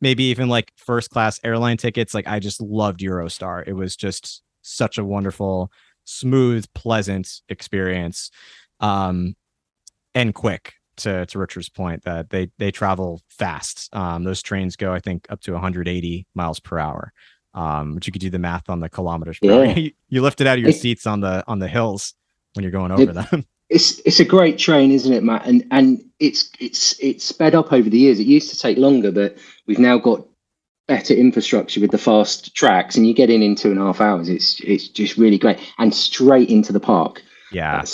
[0.00, 2.14] maybe even like first class airline tickets.
[2.14, 3.64] Like I just loved Eurostar.
[3.66, 5.70] It was just such a wonderful,
[6.04, 8.30] smooth, pleasant experience.
[8.80, 9.34] Um,
[10.14, 13.94] and quick to to Richard's point that they they travel fast.
[13.94, 17.12] Um, those trains go, I think, up to 180 miles per hour.
[17.54, 19.38] Um, but you could do the math on the kilometers.
[19.40, 19.62] Yeah.
[19.62, 22.14] you, you lift it out of your seats on the on the hills
[22.54, 23.44] when you're going over it, them.
[23.70, 25.46] It's it's a great train, isn't it, Matt?
[25.46, 28.20] And and it's it's it's sped up over the years.
[28.20, 30.24] It used to take longer, but we've now got
[30.86, 34.02] better infrastructure with the fast tracks, and you get in in two and a half
[34.02, 34.28] hours.
[34.28, 37.22] It's it's just really great, and straight into the park.
[37.54, 37.84] Yeah.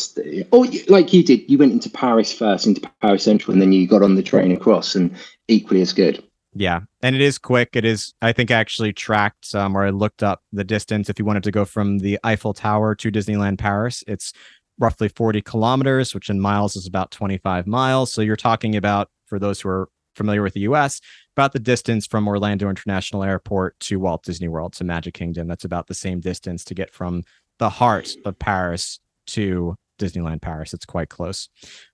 [0.50, 3.86] Or like you did, you went into Paris first, into Paris Central, and then you
[3.86, 5.14] got on the train across, and
[5.48, 6.24] equally as good.
[6.52, 7.70] Yeah, and it is quick.
[7.74, 11.08] It is, I think, I actually tracked um, or I looked up the distance.
[11.08, 14.32] If you wanted to go from the Eiffel Tower to Disneyland Paris, it's
[14.78, 18.12] roughly 40 kilometers, which in miles is about 25 miles.
[18.12, 21.00] So you're talking about, for those who are familiar with the US,
[21.36, 25.46] about the distance from Orlando International Airport to Walt Disney World to Magic Kingdom.
[25.46, 27.22] That's about the same distance to get from
[27.58, 28.98] the heart of Paris
[29.34, 30.74] to Disneyland Paris.
[30.74, 31.48] It's quite close.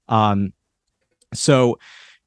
[0.08, 0.52] Um,
[1.34, 1.78] so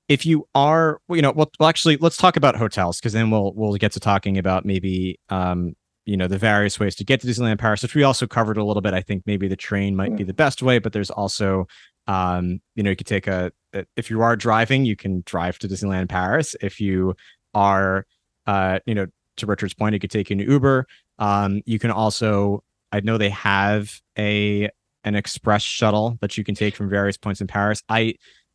[0.07, 3.53] if you are, you know, well, well actually, let's talk about hotels because then we'll
[3.55, 7.27] we'll get to talking about maybe um, you know the various ways to get to
[7.27, 8.93] Disneyland Paris, which we also covered a little bit.
[8.93, 11.67] I think maybe the train might be the best way, but there's also
[12.07, 13.51] um, you know you could take a
[13.95, 16.55] if you are driving, you can drive to Disneyland Paris.
[16.61, 17.15] If you
[17.53, 18.05] are
[18.47, 19.05] uh, you know
[19.37, 20.87] to Richard's point, you could take an Uber.
[21.19, 24.69] Um, you can also I know they have a
[25.09, 27.81] an express shuttle that you can take from various points in Paris.
[27.89, 28.13] I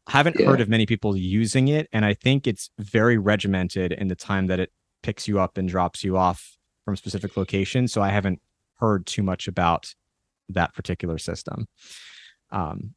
[0.09, 0.47] haven't yeah.
[0.47, 4.47] heard of many people using it, and I think it's very regimented in the time
[4.47, 4.71] that it
[5.03, 7.93] picks you up and drops you off from specific locations.
[7.93, 8.41] So I haven't
[8.79, 9.95] heard too much about
[10.51, 11.67] that particular system.
[12.53, 12.95] Um,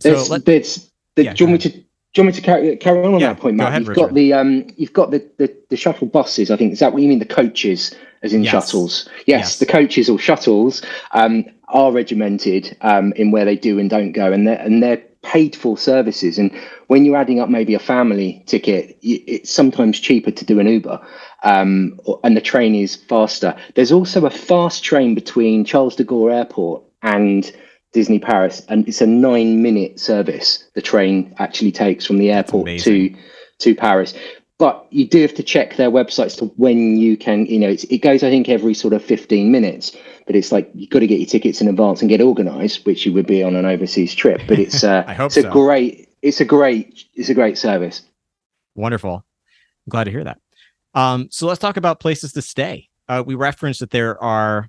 [0.00, 2.40] so it's, let, it's the, yeah, do you want me to do you want me
[2.40, 3.68] to carry, carry on on yeah, that point, Matt?
[3.68, 4.00] Ahead, you've Richard.
[4.00, 6.50] got the um, you've got the, the, the shuttle buses.
[6.50, 7.18] I think is that what you mean?
[7.18, 8.52] The coaches, as in yes.
[8.52, 9.08] shuttles.
[9.18, 13.88] Yes, yes, the coaches or shuttles um, are regimented um, in where they do and
[13.90, 16.38] don't go, and they're and they're paid for services.
[16.38, 16.50] And
[16.86, 21.00] when you're adding up maybe a family ticket, it's sometimes cheaper to do an Uber,
[21.44, 23.56] um, and the train is faster.
[23.74, 27.50] There's also a fast train between Charles de Gaulle Airport and
[27.92, 30.64] Disney Paris, and it's a nine minute service.
[30.74, 33.14] The train actually takes from the airport to
[33.58, 34.14] to Paris.
[34.58, 37.46] But you do have to check their websites to when you can.
[37.46, 39.96] You know, it goes I think every sort of fifteen minutes.
[40.26, 43.06] But it's like you've got to get your tickets in advance and get organised, which
[43.06, 44.42] you would be on an overseas trip.
[44.48, 45.48] But it's uh, I hope it's so.
[45.48, 48.02] a great it's a great it's a great service.
[48.74, 49.14] Wonderful.
[49.14, 50.38] I'm glad to hear that.
[50.94, 52.88] Um, so let's talk about places to stay.
[53.08, 54.68] Uh, we referenced that there are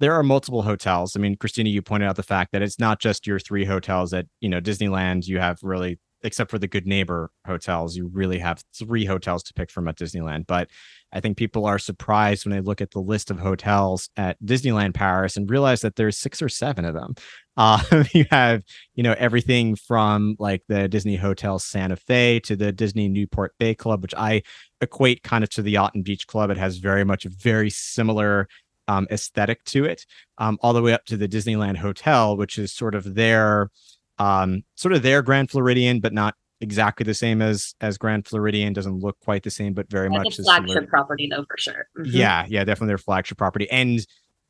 [0.00, 1.16] there are multiple hotels.
[1.16, 4.12] I mean, Christina, you pointed out the fact that it's not just your three hotels
[4.12, 5.26] at you know Disneyland.
[5.26, 9.54] You have really, except for the Good Neighbor hotels, you really have three hotels to
[9.54, 10.46] pick from at Disneyland.
[10.46, 10.68] But
[11.12, 14.94] I think people are surprised when they look at the list of hotels at Disneyland
[14.94, 17.14] Paris and realize that there's six or seven of them.
[17.56, 18.62] Uh, you have,
[18.94, 23.74] you know, everything from like the Disney Hotel Santa Fe to the Disney Newport Bay
[23.74, 24.42] Club, which I
[24.80, 26.50] equate kind of to the Yacht and Beach Club.
[26.50, 28.48] It has very much a very similar
[28.88, 30.06] um, aesthetic to it,
[30.38, 33.70] um, all the way up to the Disneyland Hotel, which is sort of their
[34.18, 38.72] um, sort of their Grand Floridian, but not exactly the same as as Grand Floridian.
[38.72, 41.88] Doesn't look quite the same, but very much flagship property though for sure.
[41.98, 42.16] Mm-hmm.
[42.16, 43.70] Yeah, yeah, definitely their flagship property.
[43.70, 44.04] And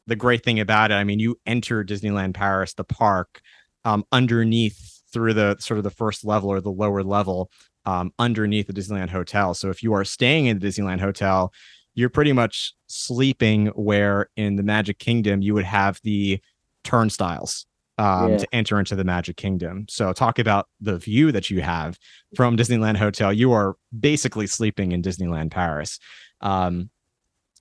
[0.07, 3.41] the great thing about it, I mean, you enter Disneyland Paris, the park,
[3.85, 7.51] um, underneath through the sort of the first level or the lower level
[7.85, 9.55] um, underneath the Disneyland Hotel.
[9.55, 11.53] So if you are staying in the Disneyland Hotel,
[11.95, 16.41] you're pretty much sleeping where in the Magic Kingdom you would have the
[16.85, 17.67] turnstiles
[17.99, 18.39] um, yeah.
[18.39, 19.87] to enter into the Magic Kingdom.
[19.89, 21.99] So talk about the view that you have
[22.37, 23.33] from Disneyland Hotel.
[23.33, 25.99] You are basically sleeping in Disneyland Paris.
[26.41, 26.91] Um,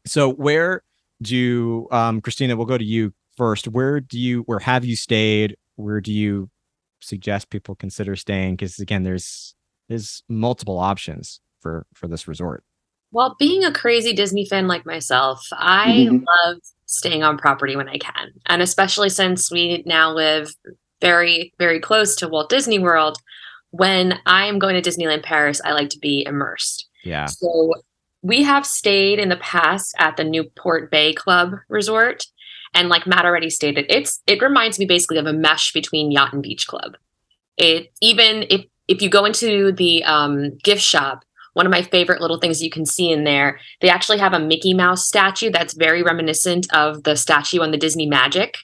[0.05, 0.83] so where
[1.21, 2.55] do um, Christina?
[2.55, 3.67] We'll go to you first.
[3.67, 4.41] Where do you?
[4.43, 5.57] Where have you stayed?
[5.75, 6.49] Where do you
[6.99, 8.55] suggest people consider staying?
[8.55, 9.55] Because again, there's
[9.89, 12.63] there's multiple options for for this resort.
[13.11, 16.25] Well, being a crazy Disney fan like myself, I mm-hmm.
[16.25, 18.31] love staying on property when I can.
[18.47, 20.53] And especially since we now live
[21.01, 23.17] very, very close to Walt Disney World,
[23.71, 26.87] when I am going to Disneyland Paris, I like to be immersed.
[27.03, 27.25] Yeah.
[27.25, 27.73] So
[28.21, 32.25] we have stayed in the past at the Newport Bay Club Resort.
[32.73, 36.33] And like Matt already stated, it's it reminds me basically of a mesh between Yacht
[36.33, 36.97] and Beach Club.
[37.57, 41.23] It even if if you go into the um, gift shop,
[41.57, 43.59] one of my favorite little things you can see in there.
[43.81, 47.77] They actually have a Mickey Mouse statue that's very reminiscent of the statue on the
[47.77, 48.57] Disney Magic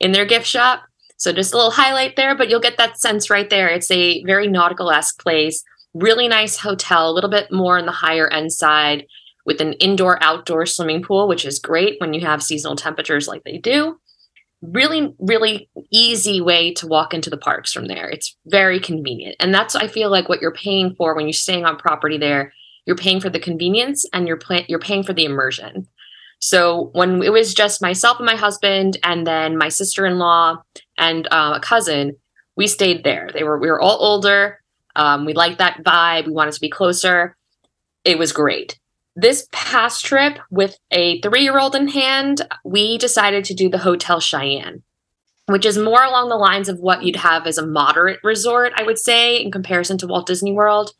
[0.00, 0.82] in their gift shop.
[1.18, 3.68] So just a little highlight there, but you'll get that sense right there.
[3.68, 5.62] It's a very nautical esque place,
[5.94, 9.06] really nice hotel, a little bit more on the higher end side
[9.46, 13.44] with an indoor outdoor swimming pool, which is great when you have seasonal temperatures like
[13.44, 14.00] they do
[14.62, 18.08] really really easy way to walk into the parks from there.
[18.08, 19.36] It's very convenient.
[19.40, 22.52] And that's i feel like what you're paying for when you're staying on property there.
[22.86, 25.86] You're paying for the convenience and you're pay- you're paying for the immersion.
[26.38, 30.56] So when it was just myself and my husband and then my sister-in-law
[30.98, 32.16] and uh, a cousin
[32.56, 33.30] we stayed there.
[33.32, 34.60] They were we were all older.
[34.94, 36.26] Um, we liked that vibe.
[36.26, 37.36] We wanted to be closer.
[38.04, 38.78] It was great
[39.14, 43.78] this past trip with a three year old in hand, we decided to do the
[43.78, 44.82] Hotel Cheyenne.
[45.46, 48.84] which is more along the lines of what you'd have as a moderate resort, I
[48.84, 50.92] would say, in comparison to Walt Disney World.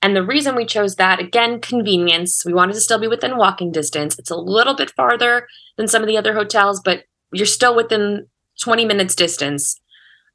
[0.00, 2.44] And the reason we chose that, again, convenience.
[2.46, 4.18] We wanted to still be within walking distance.
[4.18, 5.46] It's a little bit farther
[5.76, 8.28] than some of the other hotels, but you're still within
[8.60, 9.78] 20 minutes distance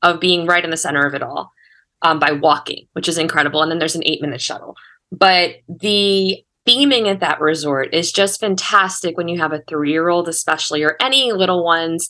[0.02, 1.52] of being right in the center of it all
[2.02, 3.62] um, by walking, which is incredible.
[3.62, 4.76] And then there's an eight minute shuttle.
[5.12, 10.10] But the theming at that resort is just fantastic when you have a three year
[10.10, 12.10] old, especially, or any little ones.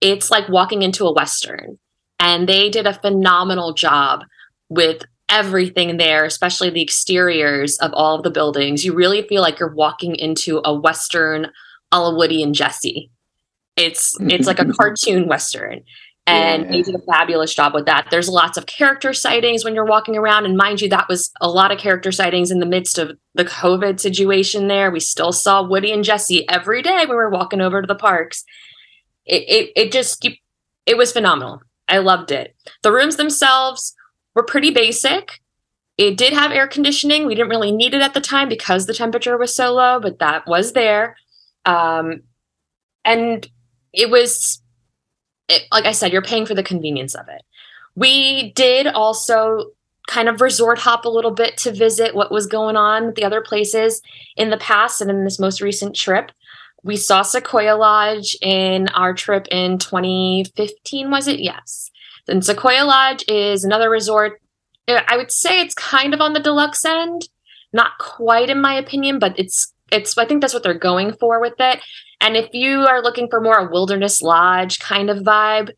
[0.00, 1.78] It's like walking into a Western.
[2.20, 4.24] And they did a phenomenal job
[4.68, 8.84] with everything there, especially the exteriors of all of the buildings.
[8.84, 11.48] You really feel like you're walking into a Western
[11.92, 13.10] a la Woody and Jesse.
[13.76, 15.82] It's it's like a cartoon Western.
[16.28, 16.70] And yeah.
[16.70, 18.08] they did a fabulous job with that.
[18.10, 20.44] There's lots of character sightings when you're walking around.
[20.44, 23.46] And mind you, that was a lot of character sightings in the midst of the
[23.46, 24.90] COVID situation there.
[24.90, 27.94] We still saw Woody and Jesse every day when we were walking over to the
[27.94, 28.44] parks.
[29.24, 30.28] It, it, it just,
[30.84, 31.62] it was phenomenal.
[31.88, 32.54] I loved it.
[32.82, 33.94] The rooms themselves
[34.34, 35.40] were pretty basic.
[35.96, 37.26] It did have air conditioning.
[37.26, 40.18] We didn't really need it at the time because the temperature was so low, but
[40.18, 41.16] that was there.
[41.64, 42.20] Um,
[43.02, 43.48] and
[43.94, 44.62] it was
[45.48, 47.42] it, like I said, you're paying for the convenience of it.
[47.94, 49.72] We did also
[50.06, 53.24] kind of resort hop a little bit to visit what was going on with the
[53.24, 54.00] other places
[54.36, 56.32] in the past and in this most recent trip.
[56.82, 61.40] We saw Sequoia Lodge in our trip in 2015, was it?
[61.40, 61.90] Yes.
[62.26, 64.40] Then Sequoia Lodge is another resort.
[64.86, 67.28] I would say it's kind of on the deluxe end,
[67.72, 71.40] not quite in my opinion, but it's it's I think that's what they're going for
[71.40, 71.80] with it.
[72.20, 75.70] And if you are looking for more a wilderness lodge kind of vibe,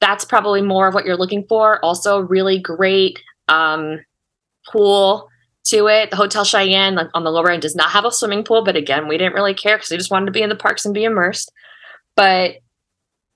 [0.00, 1.84] that's probably more of what you're looking for.
[1.84, 4.00] Also, really great um,
[4.70, 5.28] pool
[5.64, 6.10] to it.
[6.10, 8.76] The Hotel Cheyenne like, on the lower end does not have a swimming pool, but
[8.76, 10.94] again, we didn't really care because we just wanted to be in the parks and
[10.94, 11.50] be immersed.
[12.16, 12.56] But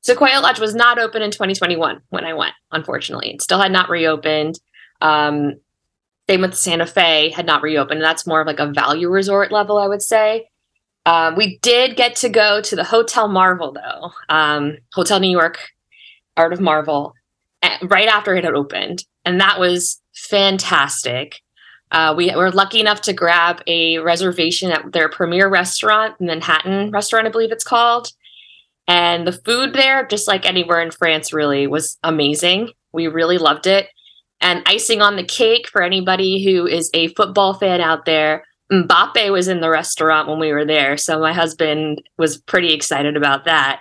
[0.02, 3.32] Sequoia Lodge was not open in 2021 when I went, unfortunately.
[3.32, 4.58] It still had not reopened.
[5.00, 5.54] Um,
[6.28, 8.02] same with Santa Fe had not reopened.
[8.02, 10.48] That's more of like a value resort level, I would say.
[11.04, 15.58] Um, we did get to go to the Hotel Marvel, though, um, Hotel New York,
[16.36, 17.14] Art of Marvel,
[17.82, 19.04] right after it had opened.
[19.24, 21.40] And that was fantastic.
[21.90, 27.26] Uh, we were lucky enough to grab a reservation at their premier restaurant, Manhattan restaurant,
[27.26, 28.12] I believe it's called.
[28.88, 32.70] And the food there, just like anywhere in France, really was amazing.
[32.92, 33.88] We really loved it.
[34.42, 39.30] And icing on the cake for anybody who is a football fan out there, Mbappe
[39.30, 43.44] was in the restaurant when we were there, so my husband was pretty excited about
[43.44, 43.80] that.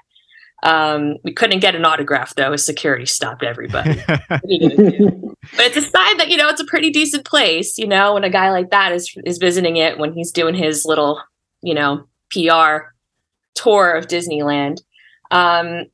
[0.64, 4.00] Um, we couldn't get an autograph though, security stopped everybody.
[4.08, 7.78] but it's a sign that you know it's a pretty decent place.
[7.78, 10.86] You know, when a guy like that is is visiting it when he's doing his
[10.86, 11.22] little,
[11.64, 12.92] you know, PR
[13.56, 14.82] tour of Disneyland.
[15.32, 15.86] Um,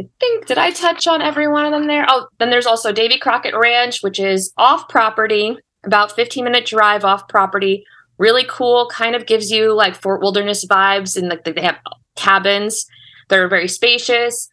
[0.00, 2.06] I think did I touch on every one of them there?
[2.08, 7.04] Oh, then there's also Davy Crockett Ranch, which is off property, about 15 minute drive
[7.04, 7.84] off property.
[8.18, 11.78] Really cool kind of gives you like fort wilderness vibes and like they have
[12.16, 12.86] cabins.
[13.28, 14.48] That are very spacious.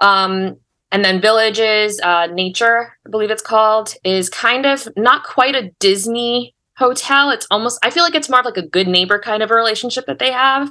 [0.00, 0.56] Um
[0.92, 5.70] and then villages uh nature i believe it's called is kind of not quite a
[5.80, 7.30] disney hotel.
[7.30, 9.54] It's almost i feel like it's more of like a good neighbor kind of a
[9.54, 10.70] relationship that they have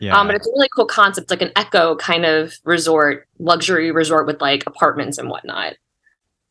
[0.00, 0.18] yeah.
[0.18, 4.26] Um, but it's a really cool concept, like an eco kind of resort, luxury resort
[4.26, 5.74] with like apartments and whatnot.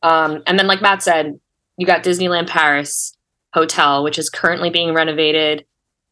[0.01, 1.39] Um, and then, like Matt said,
[1.77, 3.15] you got Disneyland Paris,
[3.53, 5.65] hotel, which is currently being renovated.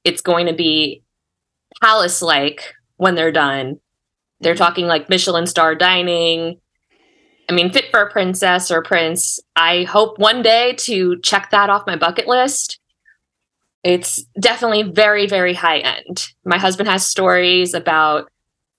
[0.03, 1.03] It's going to be
[1.81, 3.79] palace like when they're done.
[4.39, 6.59] They're talking like Michelin star dining.
[7.49, 9.39] I mean, fit for a princess or a prince.
[9.55, 12.79] I hope one day to check that off my bucket list.
[13.83, 16.27] It's definitely very, very high end.
[16.45, 18.29] My husband has stories about,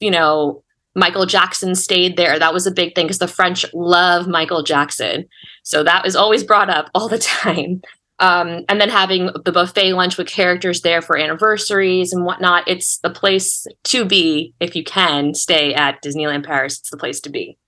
[0.01, 0.63] you know,
[0.95, 2.39] Michael Jackson stayed there.
[2.39, 5.27] That was a big thing because the French love Michael Jackson.
[5.63, 7.83] So that was always brought up all the time
[8.21, 12.69] um, and then having the buffet lunch with characters there for anniversaries and whatnot.
[12.69, 16.79] It's the place to be if you can stay at Disneyland Paris.
[16.79, 17.59] It's the place to be.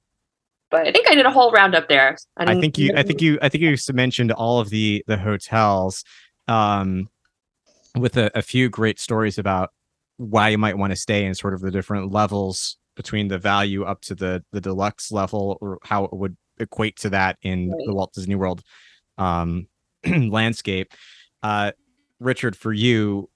[0.70, 2.16] But I think I did a whole roundup there.
[2.36, 5.16] I, I think you, I think you, I think you mentioned all of the the
[5.16, 6.04] hotels,
[6.48, 7.08] um,
[7.96, 9.70] with a, a few great stories about
[10.18, 13.84] why you might want to stay and sort of the different levels between the value
[13.84, 17.82] up to the the deluxe level or how it would equate to that in right.
[17.86, 18.62] the Walt Disney World
[19.18, 19.68] um
[20.06, 20.92] landscape.
[21.42, 21.72] Uh,
[22.20, 23.28] Richard, for you,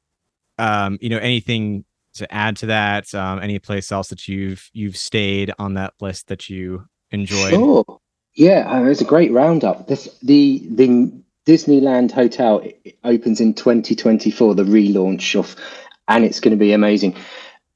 [0.59, 1.85] um, you know, anything
[2.15, 3.15] to add to that?
[3.15, 7.51] Um, any place else that you've you've stayed on that list that you enjoyed?
[7.51, 7.85] Sure.
[8.35, 9.87] Yeah, uh, it was a great roundup.
[9.87, 11.13] This the the
[11.51, 12.63] Disneyland Hotel
[13.03, 15.57] opens in 2024, the relaunch of,
[16.07, 17.17] and it's going to be amazing.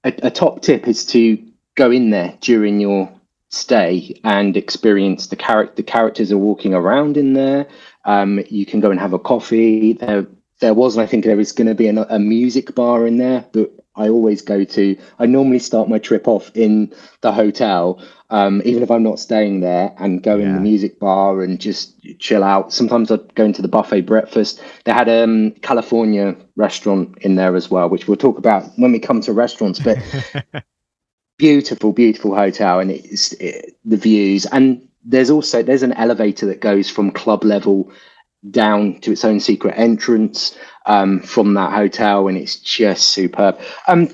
[0.04, 1.44] A, a top tip is to
[1.74, 3.12] go in there during your
[3.48, 5.74] stay and experience the character.
[5.74, 7.66] The characters are walking around in there.
[8.04, 9.94] Um, you can go and have a coffee.
[9.94, 10.28] There,
[10.64, 13.18] there was, and I think there is going to be a, a music bar in
[13.18, 14.96] there, but I always go to.
[15.18, 16.90] I normally start my trip off in
[17.20, 20.46] the hotel, um, even if I'm not staying there, and go yeah.
[20.46, 22.72] in the music bar and just chill out.
[22.72, 24.62] Sometimes I'd go into the buffet breakfast.
[24.84, 28.90] They had a um, California restaurant in there as well, which we'll talk about when
[28.90, 29.78] we come to restaurants.
[29.78, 29.98] But
[31.38, 34.46] beautiful, beautiful hotel, and it's it, the views.
[34.46, 37.92] And there's also there's an elevator that goes from club level
[38.50, 43.60] down to its own secret entrance um, from that hotel, and it's just superb.
[43.86, 44.08] Um,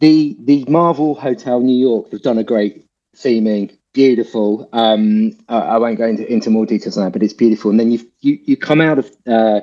[0.00, 4.68] the the Marvel Hotel New York have done a great theming, beautiful.
[4.72, 7.70] Um, I, I won't go into, into more details on that, but it's beautiful.
[7.70, 9.60] And then you you you come out of uh,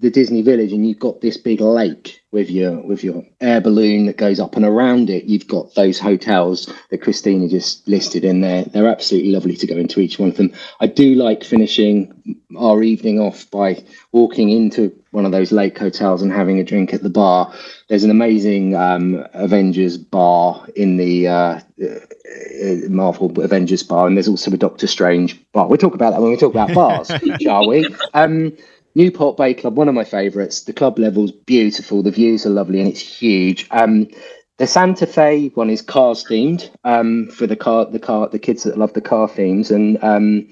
[0.00, 4.06] the Disney Village, and you've got this big lake with your with your air balloon
[4.06, 8.40] that goes up, and around it you've got those hotels that Christina just listed in
[8.40, 8.64] there.
[8.64, 10.52] They're absolutely lovely to go into each one of them.
[10.80, 16.22] I do like finishing our evening off by walking into one of those lake hotels
[16.22, 17.52] and having a drink at the bar.
[17.88, 24.28] There's an amazing um, Avengers bar in the uh, uh, Marvel Avengers bar, and there's
[24.28, 25.68] also a Doctor Strange bar.
[25.68, 27.10] We'll talk about that when we talk about bars,
[27.42, 27.86] shall we?
[28.14, 28.56] Um,
[29.00, 30.64] Newport Bay Club, one of my favourites.
[30.64, 32.02] The club level's beautiful.
[32.02, 33.66] The views are lovely and it's huge.
[33.70, 34.08] Um,
[34.58, 38.64] the Santa Fe one is cars themed um, for the car, the car, the kids
[38.64, 40.50] that love the car themes, and um,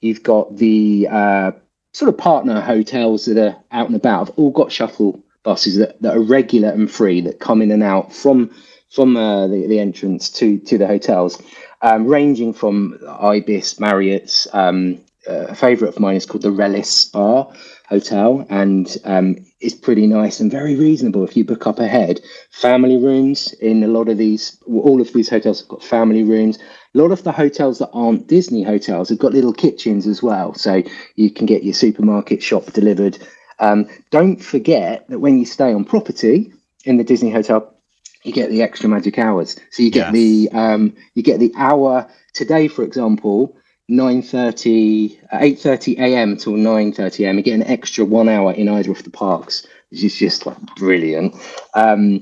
[0.00, 1.50] you've got the uh,
[1.92, 4.28] sort of partner hotels that are out and about.
[4.28, 7.82] Have all got shuttle buses that, that are regular and free that come in and
[7.82, 8.54] out from
[8.92, 11.42] from uh, the, the entrance to to the hotels,
[11.82, 14.46] um, ranging from Ibis, Marriott's.
[14.52, 17.52] Um, a favourite of mine is called the Relais Spa
[17.88, 22.20] hotel, and um, it's pretty nice and very reasonable if you book up ahead.
[22.50, 26.58] Family rooms in a lot of these, all of these hotels have got family rooms.
[26.94, 30.54] A lot of the hotels that aren't Disney hotels have got little kitchens as well,
[30.54, 30.82] so
[31.16, 33.18] you can get your supermarket shop delivered.
[33.58, 36.52] Um, don't forget that when you stay on property
[36.84, 37.74] in the Disney hotel,
[38.22, 39.56] you get the extra magic hours.
[39.70, 40.12] So you get yes.
[40.12, 43.56] the um, you get the hour today, for example
[43.90, 49.02] 9.30 8.30 a.m till 9.30 a.m you get an extra one hour in either of
[49.02, 51.34] the parks which is just like brilliant
[51.74, 52.20] um,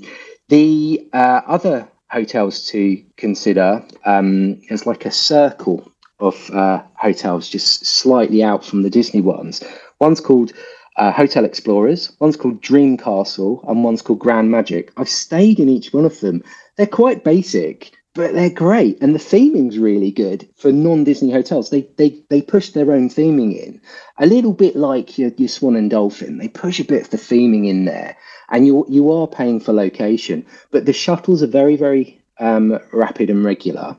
[0.48, 5.90] the uh, other hotels to consider um, is like a circle
[6.20, 9.62] of uh, hotels just slightly out from the disney ones
[9.98, 10.52] one's called
[10.96, 14.92] uh, Hotel Explorers, one's called Dream Castle, and one's called Grand Magic.
[14.96, 16.42] I've stayed in each one of them.
[16.76, 21.68] They're quite basic, but they're great and the theming's really good for non-disney hotels.
[21.70, 23.80] They they they push their own theming in.
[24.18, 27.18] A little bit like your, your swan and dolphin they push a bit of the
[27.18, 28.16] theming in there
[28.50, 33.30] and you you are paying for location but the shuttles are very very um, rapid
[33.30, 33.96] and regular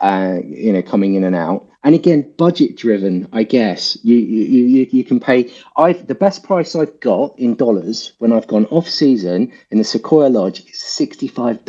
[0.00, 1.66] uh, you know coming in and out.
[1.84, 3.96] And again budget driven i guess.
[4.02, 8.32] You you you, you can pay i the best price i've got in dollars when
[8.32, 11.64] i've gone off season in the sequoia lodge is $65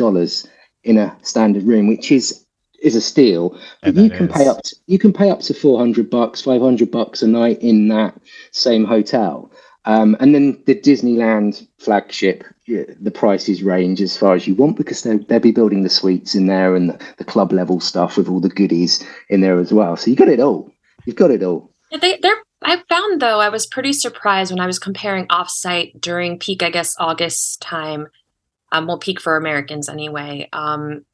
[0.84, 2.46] in a standard room, which is
[2.82, 3.58] is a steal.
[3.82, 4.36] But you can is.
[4.36, 7.28] pay up to, you can pay up to four hundred bucks, five hundred bucks a
[7.28, 8.20] night in that
[8.52, 9.52] same hotel.
[9.86, 15.02] Um, and then the Disneyland flagship, the prices range as far as you want because
[15.02, 18.30] they'll, they'll be building the suites in there and the, the, club level stuff with
[18.30, 19.98] all the goodies in there as well.
[19.98, 20.72] So you got it all.
[21.06, 21.74] You've got it all.
[21.90, 22.38] Yeah, they, they're.
[22.64, 26.70] I found though I was pretty surprised when I was comparing offsite during peak, I
[26.70, 28.08] guess August time
[28.72, 31.06] um, well, peak for Americans anyway, um,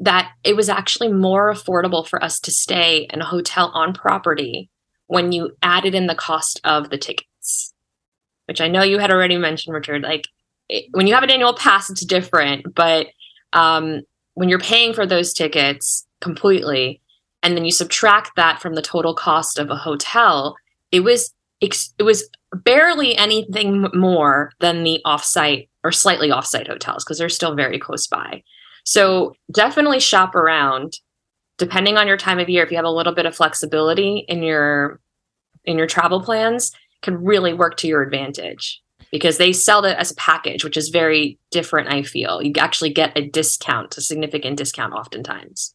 [0.00, 4.68] that it was actually more affordable for us to stay in a hotel on property
[5.06, 7.74] when you added in the cost of the tickets,
[8.46, 10.02] which I know you had already mentioned, Richard.
[10.02, 10.28] Like
[10.68, 13.08] it, when you have an annual pass, it's different, but
[13.52, 14.02] um,
[14.34, 17.00] when you're paying for those tickets completely,
[17.42, 20.56] and then you subtract that from the total cost of a hotel,
[20.92, 22.28] it was it was
[22.64, 28.06] barely anything more than the offsite or slightly offsite hotels because they're still very close
[28.06, 28.42] by.
[28.84, 30.94] So definitely shop around
[31.58, 34.42] depending on your time of year if you have a little bit of flexibility in
[34.42, 34.98] your
[35.64, 36.72] in your travel plans
[37.02, 38.82] can really work to your advantage
[39.12, 42.42] because they sell it as a package which is very different I feel.
[42.42, 45.74] You actually get a discount, a significant discount oftentimes.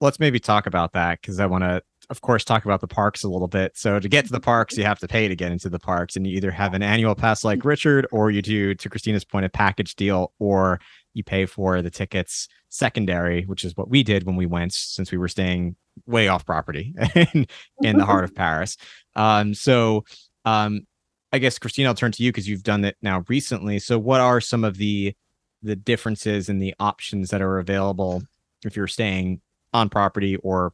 [0.00, 3.24] Let's maybe talk about that because I want to of course, talk about the parks
[3.24, 3.76] a little bit.
[3.76, 6.16] So to get to the parks, you have to pay to get into the parks,
[6.16, 9.44] and you either have an annual pass like Richard, or you do, to Christina's point,
[9.44, 10.80] a package deal, or
[11.14, 15.10] you pay for the tickets secondary, which is what we did when we went, since
[15.10, 15.76] we were staying
[16.06, 17.46] way off property in,
[17.82, 18.76] in the heart of Paris.
[19.14, 20.04] Um, so
[20.44, 20.86] um,
[21.32, 23.78] I guess Christina, I'll turn to you because you've done it now recently.
[23.78, 25.14] So what are some of the
[25.62, 28.22] the differences in the options that are available
[28.64, 29.40] if you're staying
[29.72, 30.72] on property or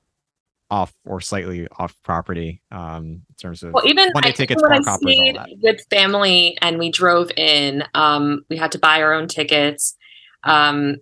[0.73, 4.83] off or slightly off property um, in terms of well, even one day tickets, park
[4.87, 5.37] hoppers.
[5.61, 7.85] With family, and we drove in.
[7.95, 9.95] Um, we had to buy our own tickets.
[10.45, 10.97] Um,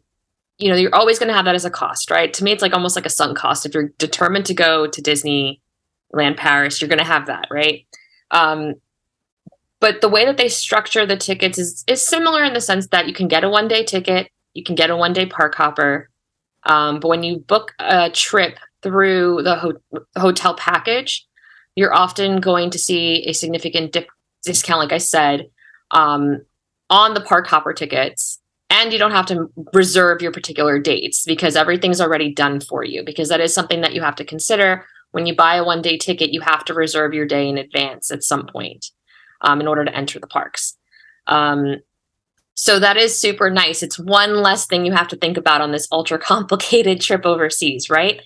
[0.58, 2.34] you know, you're always going to have that as a cost, right?
[2.34, 3.64] To me, it's like almost like a sunk cost.
[3.64, 7.86] If you're determined to go to Disneyland Paris, you're going to have that, right?
[8.32, 8.74] Um,
[9.78, 13.06] but the way that they structure the tickets is is similar in the sense that
[13.06, 16.10] you can get a one day ticket, you can get a one day park hopper.
[16.64, 21.26] Um, but when you book a trip through the ho- hotel package,
[21.74, 24.08] you're often going to see a significant dip-
[24.44, 25.48] discount, like I said,
[25.90, 26.42] um,
[26.88, 28.38] on the park hopper tickets.
[28.68, 33.04] And you don't have to reserve your particular dates because everything's already done for you.
[33.04, 35.98] Because that is something that you have to consider when you buy a one day
[35.98, 36.32] ticket.
[36.32, 38.86] You have to reserve your day in advance at some point
[39.40, 40.76] um, in order to enter the parks.
[41.26, 41.78] Um,
[42.54, 43.82] so that is super nice.
[43.82, 47.90] It's one less thing you have to think about on this ultra complicated trip overseas,
[47.90, 48.20] right?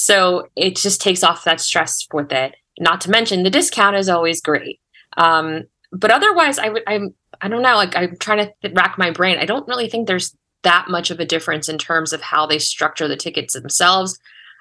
[0.00, 2.54] So it just takes off that stress with it.
[2.78, 4.78] Not to mention the discount is always great.
[5.16, 7.74] Um, but otherwise, I would I'm I don't know.
[7.74, 9.38] Like I'm trying to th- rack my brain.
[9.38, 12.60] I don't really think there's that much of a difference in terms of how they
[12.60, 14.16] structure the tickets themselves.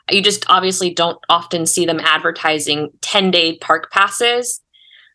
[0.09, 4.59] You just obviously don't often see them advertising 10 day park passes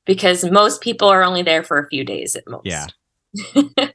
[0.07, 2.65] because most people are only there for a few days at most.
[2.65, 2.87] Yeah.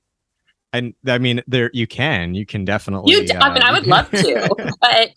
[0.74, 3.14] and I mean, there you can, you can definitely.
[3.14, 5.12] You, uh, I mean, I would love to, but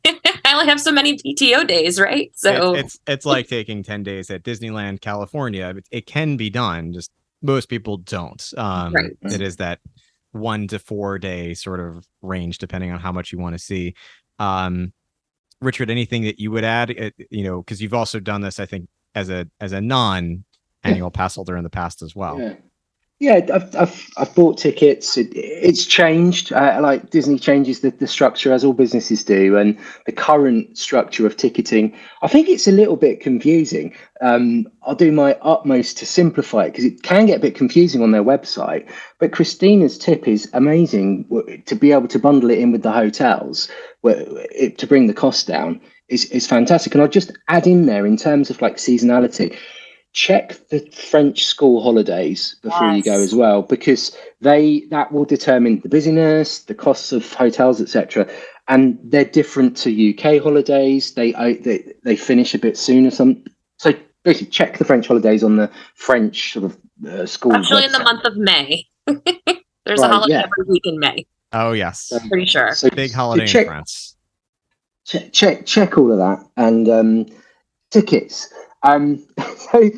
[0.44, 2.30] I only have so many PTO days, right?
[2.34, 5.74] So it's, it's, it's like taking ten days at Disneyland, California.
[5.76, 6.92] It, it can be done.
[6.92, 7.10] Just
[7.42, 8.52] most people don't.
[8.56, 9.12] Um, right.
[9.22, 9.80] It is that
[10.32, 13.94] one to four day sort of range, depending on how much you want to see.
[14.38, 14.92] Um,
[15.60, 16.90] Richard, anything that you would add?
[16.90, 20.44] It, you know, because you've also done this, I think, as a as a non
[20.82, 21.16] annual yeah.
[21.16, 22.40] pass holder in the past as well.
[22.40, 22.54] Yeah.
[23.22, 25.16] Yeah, I've, I've, I've bought tickets.
[25.16, 26.52] It, it's changed.
[26.52, 31.24] Uh, like Disney changes the, the structure as all businesses do, and the current structure
[31.24, 33.94] of ticketing, I think it's a little bit confusing.
[34.22, 38.02] Um, I'll do my utmost to simplify it because it can get a bit confusing
[38.02, 38.90] on their website.
[39.20, 43.70] But Christina's tip is amazing to be able to bundle it in with the hotels
[44.02, 46.92] it, to bring the cost down is, is fantastic.
[46.92, 49.56] And I'll just add in there in terms of like seasonality
[50.12, 52.96] check the French school holidays before yes.
[52.96, 57.80] you go as well, because they that will determine the busyness, the costs of hotels,
[57.80, 58.28] etc.
[58.68, 61.14] And they're different to UK holidays.
[61.14, 63.10] They they they finish a bit sooner.
[63.10, 63.44] Some
[63.78, 63.92] so
[64.22, 67.54] basically check the French holidays on the French sort of uh, school.
[67.54, 67.86] Actually, website.
[67.86, 70.44] in the month of May, there's right, a holiday yeah.
[70.44, 71.26] every week in May.
[71.52, 72.74] Oh yes, I'm pretty sure.
[72.74, 74.16] So big holiday check, in France.
[75.06, 77.26] Check check check all of that and um,
[77.90, 78.52] tickets
[78.82, 79.26] um,
[79.56, 79.90] so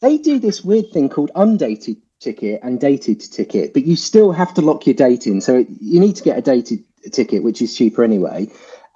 [0.00, 4.54] they do this weird thing called undated ticket and dated ticket, but you still have
[4.54, 5.40] to lock your date in.
[5.40, 8.48] So you need to get a dated ticket, which is cheaper anyway.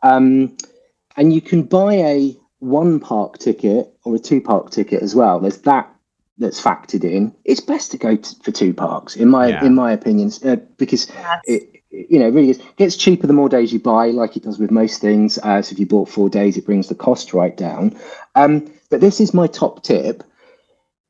[0.02, 0.56] Um,
[1.16, 5.40] and you can buy a one park ticket or a two park ticket as well.
[5.40, 5.90] There's that
[6.38, 7.34] that's factored in.
[7.44, 9.64] It's best to go to, for two parks, in my yeah.
[9.64, 11.40] in my opinion, uh, because yes.
[11.46, 11.73] it
[12.08, 14.70] you know really is, gets cheaper the more days you buy, like it does with
[14.70, 15.38] most things.
[15.38, 17.96] Uh, so if you bought four days, it brings the cost right down.
[18.34, 20.22] Um, but this is my top tip: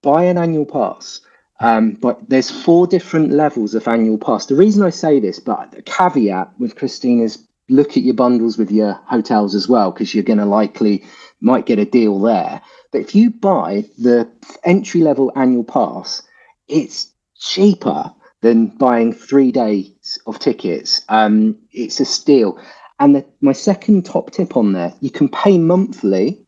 [0.03, 1.21] buy an annual pass.
[1.61, 4.47] Um, but there's four different levels of annual pass.
[4.47, 8.59] The reason I say this, but the caveat with Christine is look at your bundles
[8.59, 11.05] with your hotels as well, because you're going to likely
[11.41, 12.61] might get a deal there.
[12.91, 14.31] But if you buy the
[14.65, 16.23] entry level annual pass,
[16.69, 18.13] it's cheaper
[18.45, 21.03] than buying three days of tickets.
[21.09, 22.61] Um, it's a steal.
[23.01, 26.45] And the, my second top tip on there, you can pay monthly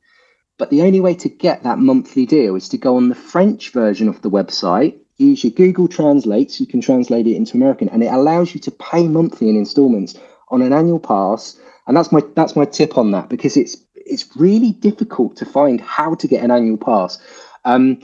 [0.58, 3.70] but the only way to get that monthly deal is to go on the French
[3.70, 7.88] version of the website, use your Google Translate so you can translate it into American,
[7.90, 10.14] and it allows you to pay monthly in installments
[10.48, 11.58] on an annual pass.
[11.86, 15.80] And that's my that's my tip on that because it's it's really difficult to find
[15.80, 17.18] how to get an annual pass.
[17.64, 18.00] Um,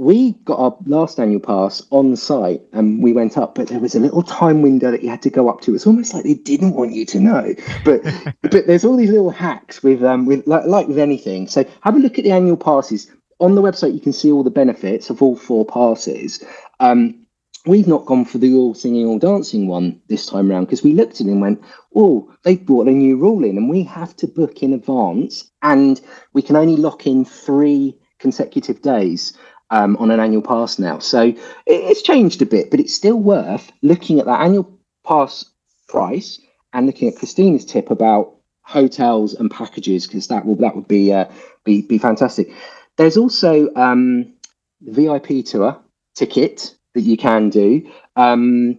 [0.00, 3.94] we got our last annual pass on site and we went up, but there was
[3.94, 5.74] a little time window that you had to go up to.
[5.74, 7.54] It's almost like they didn't want you to know.
[7.84, 8.02] But
[8.42, 11.48] but there's all these little hacks with um with like, like with anything.
[11.48, 13.12] So have a look at the annual passes.
[13.40, 16.42] On the website you can see all the benefits of all four passes.
[16.80, 17.26] Um
[17.66, 20.94] we've not gone for the all singing, all dancing one this time around because we
[20.94, 21.62] looked at it and went,
[21.94, 26.00] oh, they've brought a new rule in and we have to book in advance and
[26.32, 29.36] we can only lock in three consecutive days
[29.70, 30.98] um, on an annual pass now.
[30.98, 35.44] So it, it's changed a bit, but it's still worth looking at that annual pass
[35.88, 36.40] price
[36.72, 41.12] and looking at Christina's tip about hotels and packages because that will that would be
[41.12, 41.26] uh,
[41.64, 42.52] be be fantastic.
[42.96, 44.32] There's also um,
[44.80, 45.80] the VIP tour
[46.14, 47.90] ticket that you can do.
[48.16, 48.78] Um,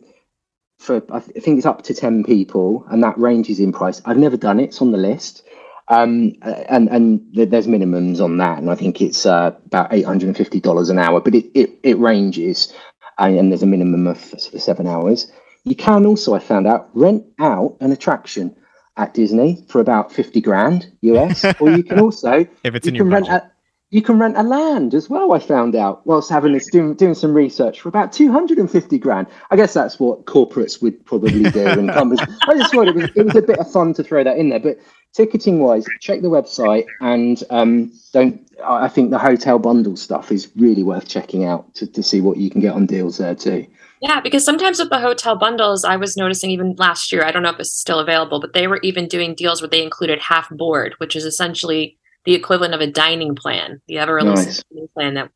[0.80, 4.02] for I think it's up to ten people, and that ranges in price.
[4.06, 5.44] I've never done it; it's on the list.
[5.92, 10.28] Um, and and there's minimums on that, and I think it's uh, about eight hundred
[10.28, 11.20] and fifty dollars an hour.
[11.20, 12.74] But it, it, it ranges,
[13.20, 15.30] and there's a minimum of sort of seven hours.
[15.66, 18.56] You can also, I found out, rent out an attraction
[18.96, 23.10] at Disney for about fifty grand US, or you can also if it's in your
[23.10, 23.30] budget.
[23.30, 23.51] A,
[23.92, 25.34] you can rent a land as well.
[25.34, 28.72] I found out whilst having this doing, doing some research for about two hundred and
[28.72, 29.28] fifty grand.
[29.52, 31.68] I guess that's what corporates would probably do.
[31.68, 32.26] and companies.
[32.48, 34.50] I just thought it was it was a bit of fun to throw that in
[34.50, 34.62] there.
[34.62, 34.80] But
[35.14, 38.42] ticketing wise, check the website and um, don't.
[38.66, 42.38] I think the hotel bundle stuff is really worth checking out to, to see what
[42.38, 43.68] you can get on deals there too.
[44.02, 47.44] Yeah, because sometimes with the hotel bundles, I was noticing even last year, I don't
[47.44, 50.50] know if it's still available, but they were even doing deals where they included half
[50.50, 54.64] board, which is essentially the equivalent of a dining plan, the ever elusive nice.
[54.72, 55.30] dining plan that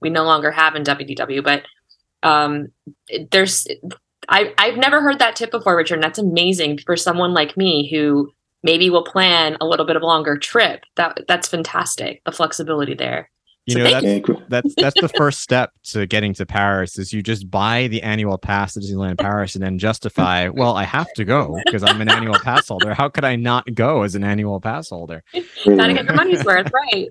[0.00, 1.42] we no longer have in WDW.
[1.42, 1.62] But
[2.22, 2.68] um,
[3.30, 3.66] there's,
[4.28, 5.94] I, I've never heard that tip before, Richard.
[5.94, 8.30] And that's amazing for someone like me who
[8.62, 10.84] maybe will plan a little bit of a longer trip.
[10.96, 12.22] That that's fantastic.
[12.24, 13.30] The flexibility there.
[13.66, 14.42] You so know, that's, you.
[14.48, 18.38] that's that's the first step to getting to Paris is you just buy the annual
[18.38, 22.08] pass to Disneyland Paris and then justify, well, I have to go because I'm an
[22.08, 22.94] annual pass holder.
[22.94, 25.24] How could I not go as an annual pass holder?
[25.64, 27.08] Gotta get your money's worth, right?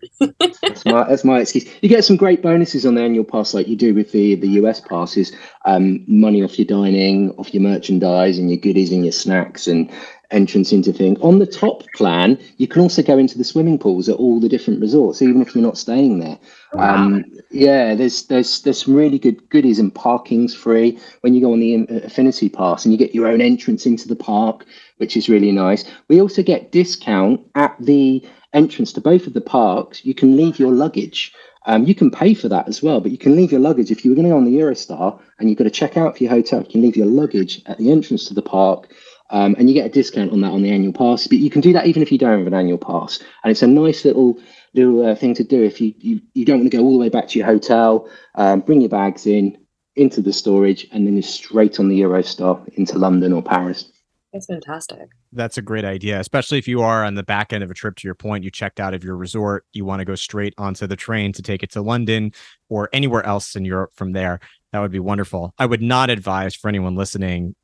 [0.61, 1.65] that's my that's my excuse.
[1.81, 4.47] You get some great bonuses on the annual pass, like you do with the the
[4.61, 5.33] US passes.
[5.65, 9.91] Um, money off your dining, off your merchandise, and your goodies and your snacks, and
[10.35, 11.19] entrance into thing.
[11.21, 14.49] On the top plan, you can also go into the swimming pools at all the
[14.49, 16.37] different resorts, even if you're not staying there.
[16.73, 16.95] Wow.
[16.95, 21.53] Um, yeah, there's there's there's some really good goodies and parking's free when you go
[21.53, 24.65] on the Infinity Pass, and you get your own entrance into the park,
[24.97, 25.85] which is really nice.
[26.09, 28.23] We also get discount at the
[28.53, 30.05] entrance to both of the parks.
[30.05, 31.33] You can leave your luggage.
[31.67, 34.05] Um, you can pay for that as well, but you can leave your luggage if
[34.05, 36.23] you were going to go on the Eurostar and you've got to check out for
[36.23, 36.59] your hotel.
[36.61, 38.93] You can leave your luggage at the entrance to the park
[39.29, 41.27] um, and you get a discount on that on the annual pass.
[41.27, 43.63] But you can do that even if you don't have an annual pass, and it's
[43.63, 44.39] a nice little
[44.73, 46.99] little uh, thing to do if you, you you don't want to go all the
[46.99, 48.09] way back to your hotel.
[48.35, 49.57] Um, bring your bags in
[49.95, 53.91] into the storage, and then you're straight on the Eurostar into London or Paris.
[54.33, 55.07] That's fantastic.
[55.31, 57.95] That's a great idea, especially if you are on the back end of a trip.
[57.95, 60.87] To your point, you checked out of your resort, you want to go straight onto
[60.87, 62.33] the train to take it to London
[62.67, 64.41] or anywhere else in Europe from there.
[64.73, 65.53] That would be wonderful.
[65.57, 67.55] I would not advise for anyone listening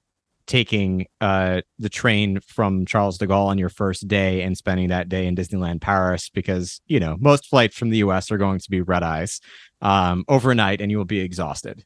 [0.47, 5.09] taking uh, the train from Charles de Gaulle on your first day and spending that
[5.09, 8.31] day in Disneyland Paris because you know most flights from the U.S.
[8.31, 9.39] are going to be red eyes
[9.81, 11.83] um, overnight, and you will be exhausted,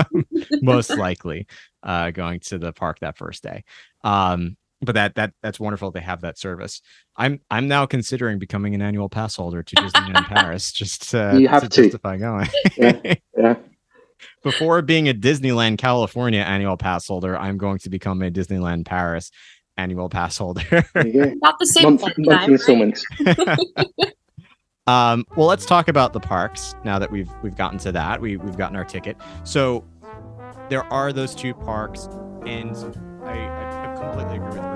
[0.62, 1.46] most likely,
[1.82, 3.64] uh, going to the park that first day.
[4.02, 6.80] Um, but that that that's wonderful they have that service.
[7.16, 11.48] I'm I'm now considering becoming an annual pass holder to Disneyland Paris just to, you
[11.48, 11.82] have to, to.
[11.82, 12.48] justify going.
[12.76, 13.56] yeah, yeah
[14.42, 19.30] before being a Disneyland California annual pass holder, I'm going to become a Disneyland Paris
[19.76, 20.62] annual pass holder.
[20.94, 22.52] Not the same Month, time, right?
[24.86, 28.20] um, well, let's talk about the parks now that we've we've gotten to that.
[28.20, 29.16] We we've gotten our ticket.
[29.44, 29.84] So
[30.68, 32.08] there are those two parks,
[32.44, 32.76] and
[33.24, 34.67] I, I completely agree with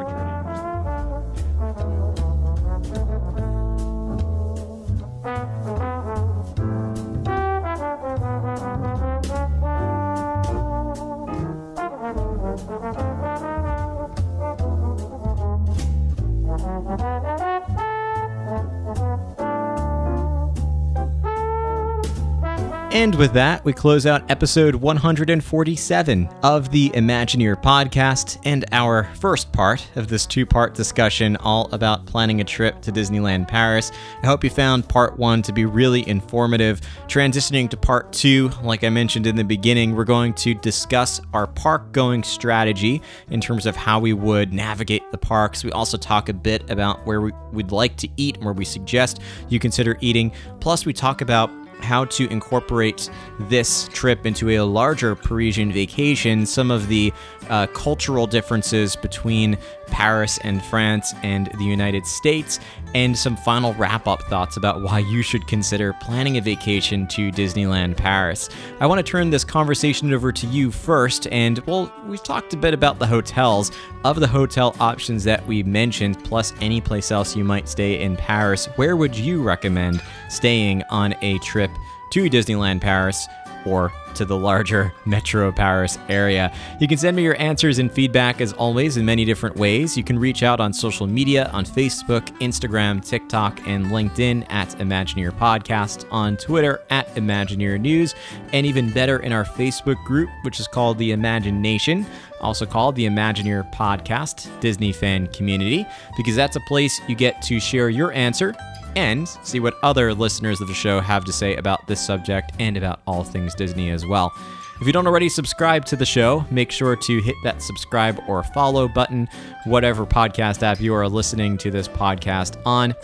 [22.93, 29.51] And with that, we close out episode 147 of the Imagineer podcast and our first
[29.51, 33.93] part of this two part discussion all about planning a trip to Disneyland Paris.
[34.23, 36.83] I hope you found part one to be really informative.
[37.07, 41.47] Transitioning to part two, like I mentioned in the beginning, we're going to discuss our
[41.47, 45.65] park going strategy in terms of how we would navigate the parks.
[45.65, 48.67] We also talk a bit about where we would like to eat and where we
[48.67, 50.31] suggest you consider eating.
[50.61, 51.51] Plus, we talk about
[51.85, 57.13] how to incorporate this trip into a larger Parisian vacation, some of the
[57.49, 62.59] uh, cultural differences between Paris and France and the United States,
[62.95, 67.31] and some final wrap up thoughts about why you should consider planning a vacation to
[67.31, 68.49] Disneyland Paris.
[68.81, 72.57] I want to turn this conversation over to you first, and well, we've talked a
[72.57, 73.71] bit about the hotels.
[74.05, 78.17] Of the hotel options that we mentioned, plus any place else you might stay in
[78.17, 81.71] Paris, where would you recommend staying on a trip
[82.11, 83.29] to Disneyland Paris?
[83.65, 86.53] or to the larger Metro Paris area.
[86.81, 89.97] You can send me your answers and feedback as always in many different ways.
[89.97, 95.31] You can reach out on social media on Facebook, Instagram, TikTok, and LinkedIn at Imagineer
[95.31, 98.15] Podcast, on Twitter at Imagineer News,
[98.53, 102.07] and even better in our Facebook group, which is called the Imagination
[102.43, 105.87] also called the Imagineer Podcast Disney Fan Community,
[106.17, 108.55] because that's a place you get to share your answer
[108.97, 112.77] and see what other listeners of the show have to say about this subject and
[112.77, 114.33] about all things Disney as well.
[114.81, 118.43] If you don't already subscribe to the show, make sure to hit that subscribe or
[118.43, 119.29] follow button,
[119.65, 122.95] whatever podcast app you are listening to this podcast on.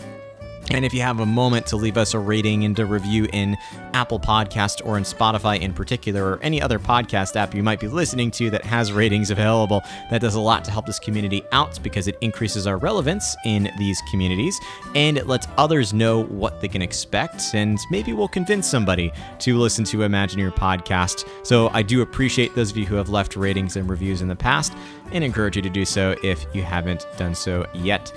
[0.69, 3.57] And if you have a moment to leave us a rating and a review in
[3.93, 7.87] Apple Podcast or in Spotify in particular, or any other podcast app you might be
[7.87, 11.81] listening to that has ratings available, that does a lot to help this community out
[11.81, 14.59] because it increases our relevance in these communities
[14.95, 17.41] and it lets others know what they can expect.
[17.53, 21.27] And maybe we'll convince somebody to listen to Imagineer Podcast.
[21.43, 24.35] So I do appreciate those of you who have left ratings and reviews in the
[24.35, 24.73] past
[25.11, 28.13] and encourage you to do so if you haven't done so yet.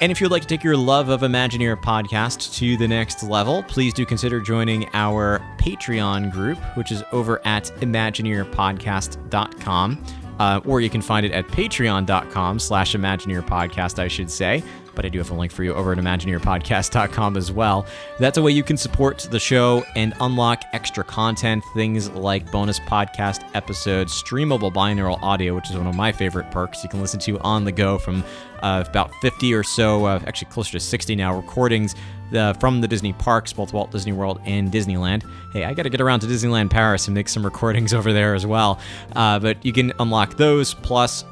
[0.00, 3.64] And if you'd like to take your love of Imagineer podcast to the next level,
[3.64, 10.04] please do consider joining our Patreon group, which is over at imagineerpodcast.com.
[10.38, 14.62] Uh, or you can find it at patreon.com slash imagineerpodcast, I should say
[14.94, 17.86] but I do have a link for you over at ImagineerPodcast.com as well.
[18.18, 22.80] That's a way you can support the show and unlock extra content, things like bonus
[22.80, 27.20] podcast episodes, streamable binaural audio, which is one of my favorite perks you can listen
[27.20, 28.24] to on the go from
[28.62, 31.94] uh, about 50 or so, uh, actually closer to 60 now, recordings
[32.34, 35.24] uh, from the Disney parks, both Walt Disney World and Disneyland.
[35.52, 38.34] Hey, I got to get around to Disneyland Paris and make some recordings over there
[38.34, 38.80] as well.
[39.14, 41.24] Uh, but you can unlock those, plus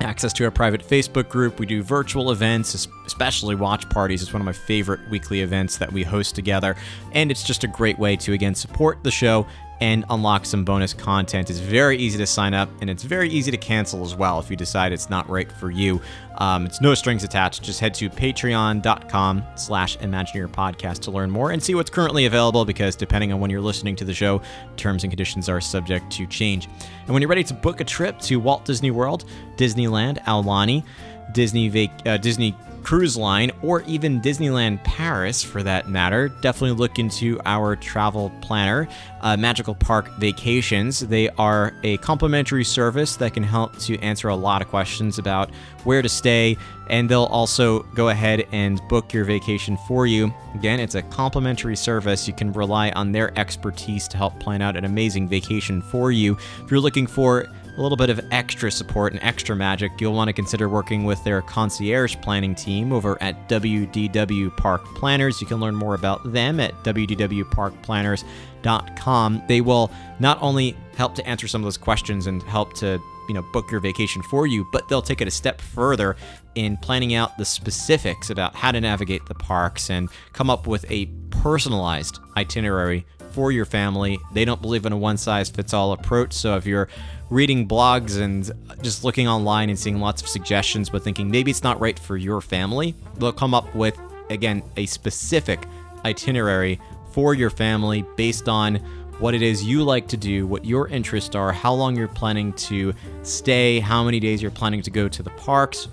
[0.00, 1.58] access to a private Facebook group.
[1.58, 4.22] We do virtual events, especially watch parties.
[4.22, 6.76] It's one of my favorite weekly events that we host together.
[7.12, 9.46] And it's just a great way to, again, support the show
[9.80, 11.48] and unlock some bonus content.
[11.50, 14.50] It's very easy to sign up and it's very easy to cancel as well if
[14.50, 16.00] you decide it's not right for you.
[16.36, 17.62] Um, it's no strings attached.
[17.62, 22.64] Just head to patreon.com slash Imagineer podcast to learn more and see what's currently available
[22.64, 24.42] because depending on when you're listening to the show,
[24.76, 26.68] terms and conditions are subject to change.
[27.04, 29.24] And when you're ready to book a trip to Walt Disney World,
[29.56, 30.84] Disneyland, Aulani,
[31.32, 37.40] Disney uh, Disney Cruise Line, or even Disneyland Paris for that matter, definitely look into
[37.44, 38.88] our travel planner,
[39.20, 41.00] uh, Magical Park Vacations.
[41.00, 45.50] They are a complimentary service that can help to answer a lot of questions about
[45.84, 46.56] where to stay,
[46.88, 50.34] and they'll also go ahead and book your vacation for you.
[50.54, 52.26] Again, it's a complimentary service.
[52.26, 56.36] You can rely on their expertise to help plan out an amazing vacation for you.
[56.64, 57.46] If you're looking for
[57.76, 61.22] a little bit of extra support and extra magic, you'll want to consider working with
[61.24, 65.40] their concierge planning team over at WDW Park Planners.
[65.40, 69.42] You can learn more about them at WDWParkPlanners.com.
[69.48, 73.34] They will not only help to answer some of those questions and help to you
[73.34, 76.16] know book your vacation for you but they'll take it a step further
[76.56, 80.84] in planning out the specifics about how to navigate the parks and come up with
[80.90, 85.92] a personalized itinerary for your family they don't believe in a one size fits all
[85.92, 86.88] approach so if you're
[87.30, 88.50] reading blogs and
[88.82, 92.16] just looking online and seeing lots of suggestions, but thinking maybe it's not right for
[92.16, 95.64] your family, they'll come up with, again, a specific
[96.04, 96.80] itinerary
[97.12, 98.76] for your family based on
[99.20, 102.52] what it is you like to do, what your interests are, how long you're planning
[102.54, 105.88] to stay, how many days you're planning to go to the parks,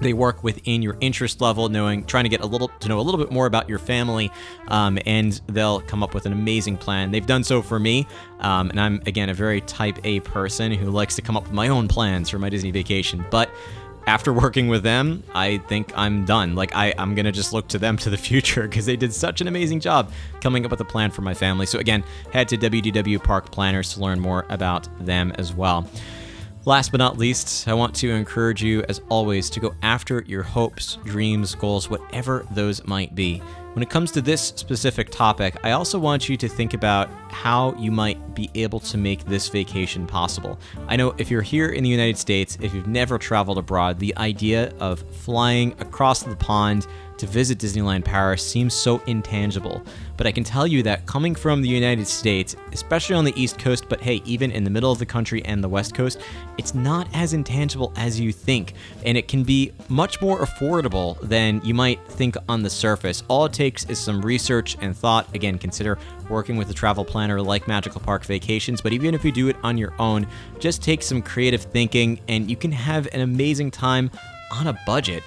[0.00, 3.02] they work within your interest level, knowing, trying to get a little to know a
[3.02, 4.30] little bit more about your family,
[4.68, 7.10] um, and they'll come up with an amazing plan.
[7.10, 8.06] They've done so for me,
[8.40, 11.52] um, and I'm again a very Type A person who likes to come up with
[11.52, 13.24] my own plans for my Disney vacation.
[13.30, 13.50] But
[14.06, 16.54] after working with them, I think I'm done.
[16.54, 19.40] Like I, I'm gonna just look to them to the future because they did such
[19.40, 21.66] an amazing job coming up with a plan for my family.
[21.66, 25.88] So again, head to WDW Park Planners to learn more about them as well.
[26.66, 30.42] Last but not least, I want to encourage you, as always, to go after your
[30.42, 33.38] hopes, dreams, goals, whatever those might be.
[33.72, 37.74] When it comes to this specific topic, I also want you to think about how
[37.76, 40.60] you might be able to make this vacation possible.
[40.86, 44.14] I know if you're here in the United States, if you've never traveled abroad, the
[44.18, 46.86] idea of flying across the pond
[47.20, 49.82] to visit Disneyland Paris seems so intangible,
[50.16, 53.58] but I can tell you that coming from the United States, especially on the East
[53.58, 56.18] Coast, but hey, even in the middle of the country and the West Coast,
[56.56, 58.72] it's not as intangible as you think,
[59.04, 63.22] and it can be much more affordable than you might think on the surface.
[63.28, 65.32] All it takes is some research and thought.
[65.34, 65.98] Again, consider
[66.30, 69.56] working with a travel planner like Magical Park Vacations, but even if you do it
[69.62, 70.26] on your own,
[70.58, 74.10] just take some creative thinking and you can have an amazing time
[74.52, 75.22] on a budget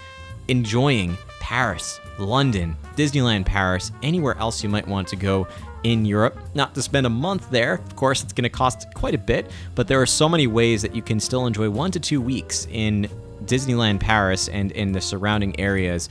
[0.48, 5.46] enjoying Paris, London, Disneyland Paris, anywhere else you might want to go
[5.84, 7.74] in Europe, not to spend a month there.
[7.74, 10.82] Of course, it's going to cost quite a bit, but there are so many ways
[10.84, 13.10] that you can still enjoy one to two weeks in
[13.44, 16.08] Disneyland Paris and in the surrounding areas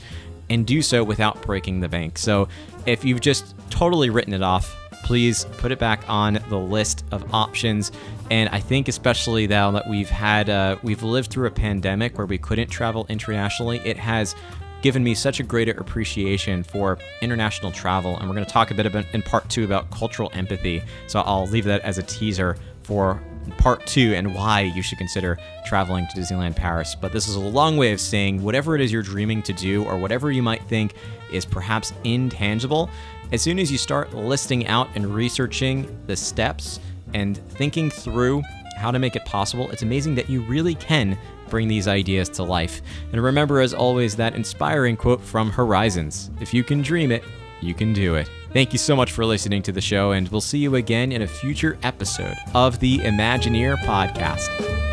[0.51, 2.19] and do so without breaking the bank.
[2.19, 2.47] So
[2.85, 7.35] if you've just totally written it off, please put it back on the list of
[7.35, 7.91] options.
[8.31, 12.27] And I think especially now that we've had uh, we've lived through a pandemic where
[12.27, 14.37] we couldn't travel internationally, it has
[14.83, 18.19] given me such a greater appreciation for international travel.
[18.19, 20.83] And we're going to talk a bit about in part two about cultural empathy.
[21.07, 23.23] So I'll leave that as a teaser for
[23.59, 26.95] part two and why you should consider traveling to Disneyland Paris.
[27.01, 29.85] But this is a long way of saying whatever it is you're dreaming to do
[29.85, 30.95] or whatever you might think
[31.33, 32.91] is perhaps intangible,
[33.33, 36.81] as soon as you start listing out and researching the steps
[37.15, 38.43] and thinking through
[38.77, 41.17] how to make it possible, it's amazing that you really can
[41.53, 42.81] bring these ideas to life.
[43.13, 47.23] And remember, as always, that inspiring quote from Horizons If you can dream it,
[47.61, 48.29] you can do it.
[48.53, 51.23] Thank you so much for listening to the show, and we'll see you again in
[51.23, 54.92] a future episode of the Imagineer podcast.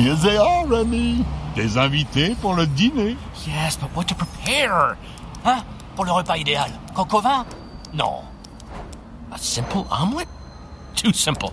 [0.00, 1.26] Here they are, Remy.
[1.54, 3.18] Des invités pour le dîner.
[3.46, 4.96] Yes, but what to prepare?
[5.44, 5.62] Hein?
[5.94, 6.70] Pour le repas idéal.
[6.94, 7.44] Coq vin?
[7.92, 8.22] Non.
[9.30, 10.28] A simple omelette?
[10.96, 11.50] Too simple.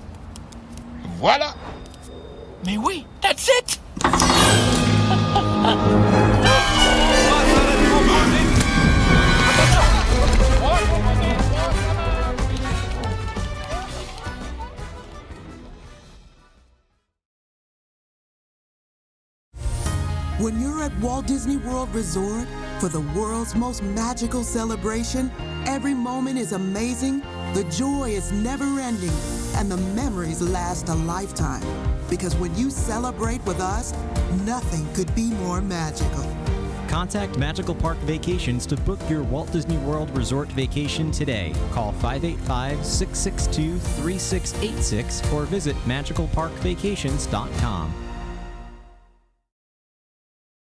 [1.20, 1.56] Voilà.
[2.66, 3.82] Mais oui, that's it!
[20.40, 22.48] When you're at Walt Disney World Resort
[22.80, 25.32] for the world's most magical celebration,
[25.66, 27.22] every moment is amazing,
[27.56, 29.10] the joy is never ending,
[29.56, 31.64] and the memories last a lifetime.
[32.08, 33.96] Because when you celebrate with us,
[34.46, 36.32] nothing could be more magical.
[36.88, 41.52] Contact Magical Park Vacations to book your Walt Disney World Resort vacation today.
[41.72, 48.07] Call 585 662 3686 or visit magicalparkvacations.com.